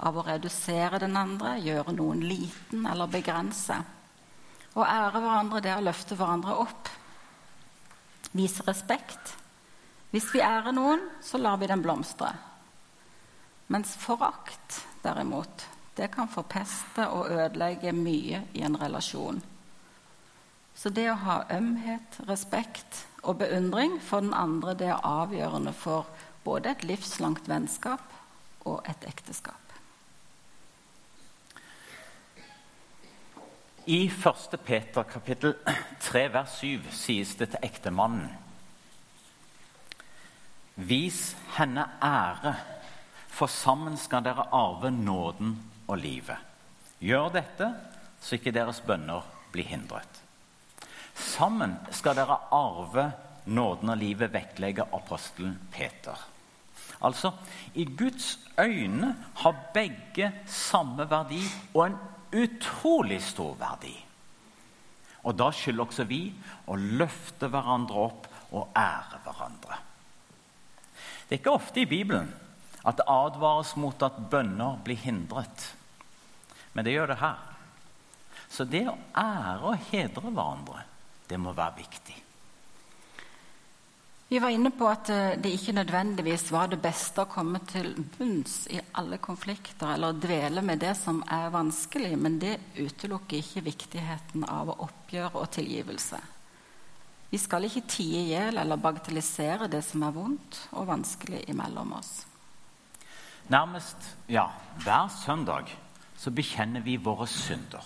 Av 0.00 0.16
å 0.16 0.24
redusere 0.26 0.98
den 1.02 1.16
andre, 1.16 1.58
gjøre 1.62 1.94
noen 1.94 2.22
liten 2.26 2.86
eller 2.90 3.10
begrense. 3.10 3.78
Å 4.78 4.86
ære 4.86 5.18
hverandre, 5.18 5.62
det 5.62 5.72
er 5.72 5.80
å 5.80 5.86
løfte 5.86 6.16
hverandre 6.18 6.54
opp. 6.62 6.90
Vise 8.36 8.62
respekt. 8.68 9.34
Hvis 10.10 10.28
vi 10.34 10.42
ærer 10.42 10.74
noen, 10.74 11.02
så 11.22 11.38
lar 11.38 11.58
vi 11.58 11.68
den 11.70 11.82
blomstre. 11.82 12.30
Mens 13.70 13.94
forakt, 13.98 14.80
derimot, 15.02 15.66
det 15.98 16.10
kan 16.14 16.30
forpeste 16.30 17.06
og 17.14 17.30
ødelegge 17.30 17.92
mye 17.94 18.44
i 18.54 18.62
en 18.66 18.78
relasjon. 18.78 19.40
Så 20.74 20.90
det 20.94 21.08
å 21.12 21.18
ha 21.26 21.42
ømhet, 21.52 22.20
respekt 22.30 23.04
og 23.22 23.40
beundring 23.42 23.98
for 24.02 24.24
den 24.24 24.34
andre, 24.34 24.74
det 24.78 24.88
er 24.90 25.06
avgjørende 25.06 25.74
for 25.76 26.08
både 26.46 26.72
et 26.72 26.86
livslangt 26.88 27.50
vennskap 27.50 28.02
og 28.64 28.86
et 28.88 29.04
ekteskap. 29.10 29.69
I 33.90 34.06
1. 34.06 34.64
Peter 34.64 35.02
kapittel 35.02 35.54
3 36.00 36.28
vers 36.32 36.52
7 36.60 36.92
sies 36.94 37.32
det 37.34 37.48
til 37.50 37.64
ektemannen 37.66 38.28
Vis 40.76 41.32
henne 41.56 41.88
ære, 41.98 42.52
for 43.26 43.50
sammen 43.50 43.96
skal 43.98 44.22
dere 44.22 44.44
arve 44.54 44.92
nåden 44.94 45.56
og 45.90 45.98
livet. 45.98 46.38
Gjør 47.02 47.32
dette, 47.34 47.72
så 48.22 48.38
ikke 48.38 48.54
deres 48.54 48.78
bønner 48.86 49.26
blir 49.50 49.66
hindret. 49.66 50.22
Sammen 51.18 51.74
skal 51.90 52.20
dere 52.20 52.38
arve 52.54 53.08
nåden 53.50 53.90
og 53.90 53.98
livet, 53.98 54.30
vektlegger 54.30 54.86
apostelen 54.94 55.58
Peter. 55.74 56.14
Altså, 57.02 57.34
I 57.74 57.88
Guds 57.90 58.38
øyne 58.54 59.16
har 59.42 59.60
begge 59.74 60.30
samme 60.46 61.10
verdi 61.10 61.42
og 61.74 61.86
en 61.88 62.00
utrolig 62.32 63.20
stor 63.24 63.56
verdi. 63.60 63.94
Og 65.28 65.36
da 65.36 65.50
skylder 65.52 65.84
også 65.84 66.06
vi 66.08 66.22
å 66.70 66.76
løfte 66.78 67.50
hverandre 67.52 68.06
opp 68.06 68.28
og 68.56 68.70
ære 68.76 69.20
hverandre. 69.26 69.80
Det 71.28 71.36
er 71.36 71.42
ikke 71.42 71.58
ofte 71.58 71.82
i 71.82 71.90
Bibelen 71.90 72.32
at 72.80 72.96
det 72.98 73.10
advares 73.12 73.74
mot 73.76 74.02
at 74.02 74.16
bønner 74.32 74.80
blir 74.84 74.98
hindret. 74.98 75.68
Men 76.72 76.86
det 76.86 76.94
gjør 76.94 77.12
det 77.12 77.20
her. 77.20 77.38
Så 78.50 78.64
det 78.66 78.86
å 78.90 78.96
ære 79.14 79.74
og 79.74 79.86
hedre 79.92 80.32
hverandre, 80.32 80.82
det 81.28 81.38
må 81.38 81.52
være 81.54 81.82
viktig. 81.84 82.16
Vi 84.30 84.38
var 84.38 84.48
inne 84.48 84.70
på 84.70 84.86
at 84.86 85.08
eh, 85.10 85.32
det 85.42 85.50
ikke 85.50 85.72
nødvendigvis 85.74 86.52
var 86.54 86.68
det 86.70 86.76
beste 86.78 87.24
å 87.24 87.26
komme 87.26 87.58
til 87.66 87.88
bunns 88.14 88.68
i 88.70 88.76
alle 89.00 89.16
konflikter 89.18 89.96
eller 89.96 90.20
dvele 90.22 90.62
med 90.62 90.78
det 90.84 90.92
som 90.94 91.18
er 91.26 91.48
vanskelig, 91.50 92.12
men 92.14 92.36
det 92.38 92.52
utelukker 92.76 93.40
ikke 93.40 93.64
viktigheten 93.66 94.44
av 94.46 94.70
oppgjør 94.76 95.34
og 95.40 95.48
tilgivelse. 95.56 96.20
Vi 97.32 97.40
skal 97.42 97.66
ikke 97.66 97.82
tie 97.90 98.20
i 98.20 98.28
hjel 98.28 98.62
eller 98.62 98.78
bagatellisere 98.78 99.66
det 99.74 99.82
som 99.88 100.06
er 100.06 100.14
vondt 100.14 100.60
og 100.78 100.86
vanskelig 100.92 101.42
imellom 101.50 101.96
oss. 101.98 102.12
Nærmest 103.50 104.12
ja, 104.30 104.46
hver 104.86 105.10
søndag 105.24 105.74
så 106.14 106.30
bekjenner 106.30 106.86
vi 106.86 107.00
våre 107.02 107.26
synder. 107.26 107.82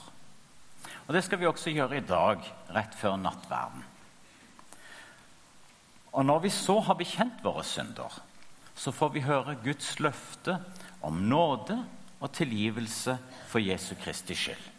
Og 1.06 1.16
Det 1.16 1.24
skal 1.24 1.40
vi 1.40 1.48
også 1.48 1.72
gjøre 1.72 2.02
i 2.02 2.04
dag, 2.04 2.44
rett 2.76 3.00
før 3.00 3.16
nattverden. 3.16 3.93
Og 6.14 6.26
når 6.26 6.44
vi 6.44 6.52
så 6.54 6.78
har 6.86 6.98
bekjent 6.98 7.42
våre 7.42 7.64
synder, 7.66 8.20
så 8.74 8.92
får 8.94 9.10
vi 9.14 9.24
høre 9.26 9.56
Guds 9.62 9.96
løfte 10.02 10.58
om 11.04 11.18
nåde 11.28 11.76
og 12.22 12.32
tilgivelse 12.34 13.16
for 13.50 13.62
Jesu 13.62 13.94
Kristi 14.00 14.36
skyld. 14.38 14.70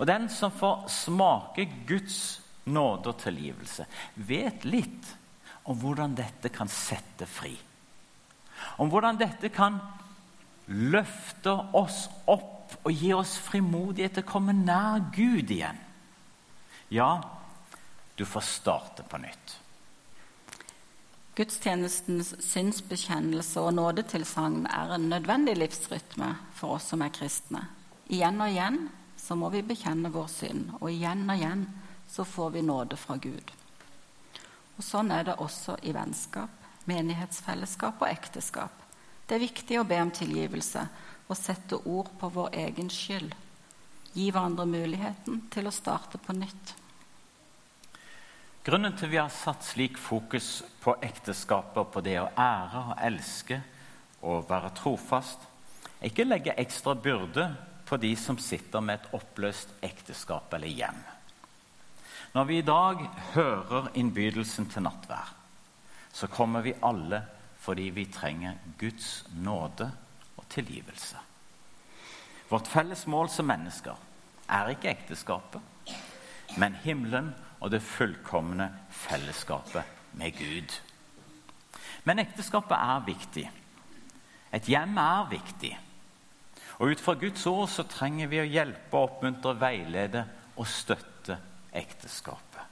Og 0.00 0.08
den 0.08 0.28
som 0.32 0.52
får 0.54 0.86
smake 0.92 1.66
Guds 1.88 2.40
nåde 2.64 3.12
og 3.12 3.20
tilgivelse, 3.20 3.86
vet 4.14 4.64
litt 4.64 5.10
om 5.68 5.76
hvordan 5.78 6.14
dette 6.16 6.50
kan 6.54 6.70
sette 6.70 7.28
fri. 7.28 7.52
Om 8.80 8.90
hvordan 8.90 9.18
dette 9.20 9.50
kan 9.52 9.78
løfte 10.72 11.52
oss 11.76 12.06
opp 12.30 12.78
og 12.82 12.92
gi 12.94 13.12
oss 13.14 13.36
frimodighet 13.42 14.16
til 14.16 14.24
å 14.24 14.32
komme 14.32 14.54
nær 14.56 15.02
Gud 15.14 15.50
igjen. 15.50 15.78
Ja, 16.92 17.20
du 18.22 18.26
får 18.26 18.40
starte 18.40 19.02
på 19.02 19.18
nytt. 19.18 19.60
Gudstjenestens 21.34 22.28
synsbekjennelse 22.38 23.58
og 23.58 23.72
nådetilsagn 23.74 24.68
er 24.70 24.92
en 24.94 25.08
nødvendig 25.10 25.56
livsrytme 25.58 26.28
for 26.54 26.76
oss 26.76 26.86
som 26.92 27.02
er 27.02 27.10
kristne. 27.16 27.64
Igjen 28.06 28.38
og 28.38 28.52
igjen 28.52 28.76
så 29.18 29.34
må 29.34 29.48
vi 29.50 29.64
bekjenne 29.66 30.12
vår 30.14 30.28
synd, 30.30 30.70
og 30.78 30.92
igjen 30.92 31.24
og 31.26 31.34
igjen 31.34 31.64
så 32.06 32.22
får 32.22 32.52
vi 32.54 32.62
nåde 32.62 32.98
fra 33.00 33.16
Gud. 33.24 33.50
Og 34.76 34.86
Sånn 34.86 35.10
er 35.10 35.26
det 35.26 35.34
også 35.42 35.74
i 35.82 35.94
vennskap, 35.96 36.68
menighetsfellesskap 36.86 38.04
og 38.04 38.12
ekteskap. 38.12 38.76
Det 39.26 39.34
er 39.34 39.42
viktig 39.48 39.80
å 39.80 39.88
be 39.88 39.98
om 40.04 40.14
tilgivelse 40.14 40.84
og 41.26 41.40
sette 41.40 41.80
ord 41.90 42.14
på 42.22 42.30
vår 42.38 42.54
egen 42.68 42.92
skyld. 43.00 43.34
Gi 44.14 44.30
hverandre 44.30 44.68
muligheten 44.76 45.42
til 45.50 45.66
å 45.66 45.74
starte 45.74 46.22
på 46.22 46.38
nytt. 46.38 46.76
Grunnen 48.62 48.94
til 48.94 49.10
vi 49.10 49.18
har 49.18 49.30
satt 49.34 49.64
slik 49.66 49.96
fokus 49.98 50.60
på 50.84 50.92
ekteskapet, 51.02 51.88
på 51.90 52.02
det 52.06 52.20
å 52.20 52.28
ære 52.38 52.82
og 52.92 53.00
elske 53.02 53.58
og 54.22 54.46
være 54.46 54.70
trofast, 54.78 55.48
er 55.98 56.06
ikke 56.06 56.22
å 56.22 56.30
legge 56.30 56.54
ekstra 56.62 56.94
byrde 56.94 57.48
på 57.88 57.98
de 57.98 58.12
som 58.14 58.38
sitter 58.38 58.84
med 58.86 59.00
et 59.00 59.18
oppløst 59.18 59.74
ekteskap 59.82 60.54
eller 60.54 60.70
hjem. 60.70 61.02
Når 62.36 62.48
vi 62.48 62.60
i 62.60 62.68
dag 62.70 63.02
hører 63.34 63.90
innbydelsen 63.98 64.70
til 64.70 64.86
nattvær, 64.86 65.34
så 66.14 66.30
kommer 66.30 66.62
vi 66.62 66.78
alle 66.86 67.24
fordi 67.66 67.90
vi 67.90 68.06
trenger 68.14 68.62
Guds 68.78 69.24
nåde 69.42 69.90
og 70.38 70.46
tilgivelse. 70.54 71.18
Vårt 72.46 72.70
felles 72.70 73.08
mål 73.10 73.26
som 73.32 73.50
mennesker 73.50 73.98
er 74.46 74.70
ikke 74.70 74.94
ekteskapet, 74.94 75.62
men 76.62 76.78
himmelen 76.86 77.34
og 77.62 77.70
det 77.70 77.82
fullkomne 77.86 78.66
fellesskapet 78.90 80.00
med 80.18 80.34
Gud. 80.34 80.74
Men 82.04 82.18
ekteskapet 82.18 82.74
er 82.74 83.04
viktig. 83.06 83.44
Et 84.52 84.68
hjem 84.68 84.98
er 84.98 85.28
viktig. 85.30 85.72
Og 86.82 86.90
ut 86.90 87.00
fra 87.00 87.14
Guds 87.14 87.46
ord 87.46 87.68
så 87.70 87.84
trenger 87.86 88.30
vi 88.32 88.40
å 88.42 88.48
hjelpe, 88.48 88.98
oppmuntre, 88.98 89.54
veilede 89.60 90.24
og 90.58 90.66
støtte 90.66 91.38
ekteskapet. 91.72 92.66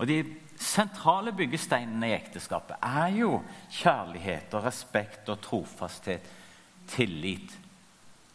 Og 0.00 0.08
De 0.08 0.18
sentrale 0.60 1.32
byggesteinene 1.36 2.08
i 2.08 2.16
ekteskapet 2.16 2.80
er 2.80 3.12
jo 3.18 3.42
kjærlighet 3.78 4.56
og 4.56 4.64
respekt 4.64 5.28
og 5.32 5.40
trofasthet, 5.44 6.24
tillit 6.88 7.52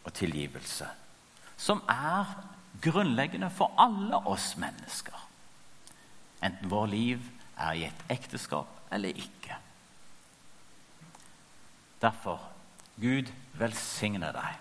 og 0.06 0.14
tilgivelse. 0.14 0.86
Som 1.58 1.82
er 1.90 2.30
grunnleggende 2.82 3.50
for 3.54 3.74
alle 3.82 4.22
oss 4.30 4.54
mennesker. 4.62 5.31
Enten 6.42 6.72
vår 6.72 6.88
liv 6.92 7.26
er 7.58 7.78
i 7.78 7.86
et 7.88 8.06
ekteskap 8.10 8.80
eller 8.92 9.18
ikke. 9.18 9.58
Derfor 12.02 12.42
Gud 13.02 13.30
velsigne 13.58 14.32
deg. 14.34 14.58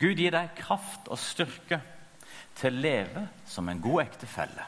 Gud 0.00 0.18
gir 0.20 0.34
deg 0.34 0.56
kraft 0.58 1.08
og 1.08 1.20
styrke 1.20 1.80
til 2.56 2.74
å 2.74 2.82
leve 2.82 3.26
som 3.48 3.68
en 3.68 3.80
god 3.82 4.02
ektefelle, 4.06 4.66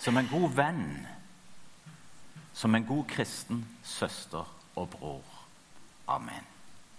som 0.00 0.16
en 0.16 0.30
god 0.30 0.54
venn, 0.56 0.86
som 2.54 2.74
en 2.74 2.86
god 2.86 3.06
kristen 3.10 3.64
søster 3.84 4.46
og 4.76 4.88
bror. 4.94 5.36
Amen. 6.10 6.49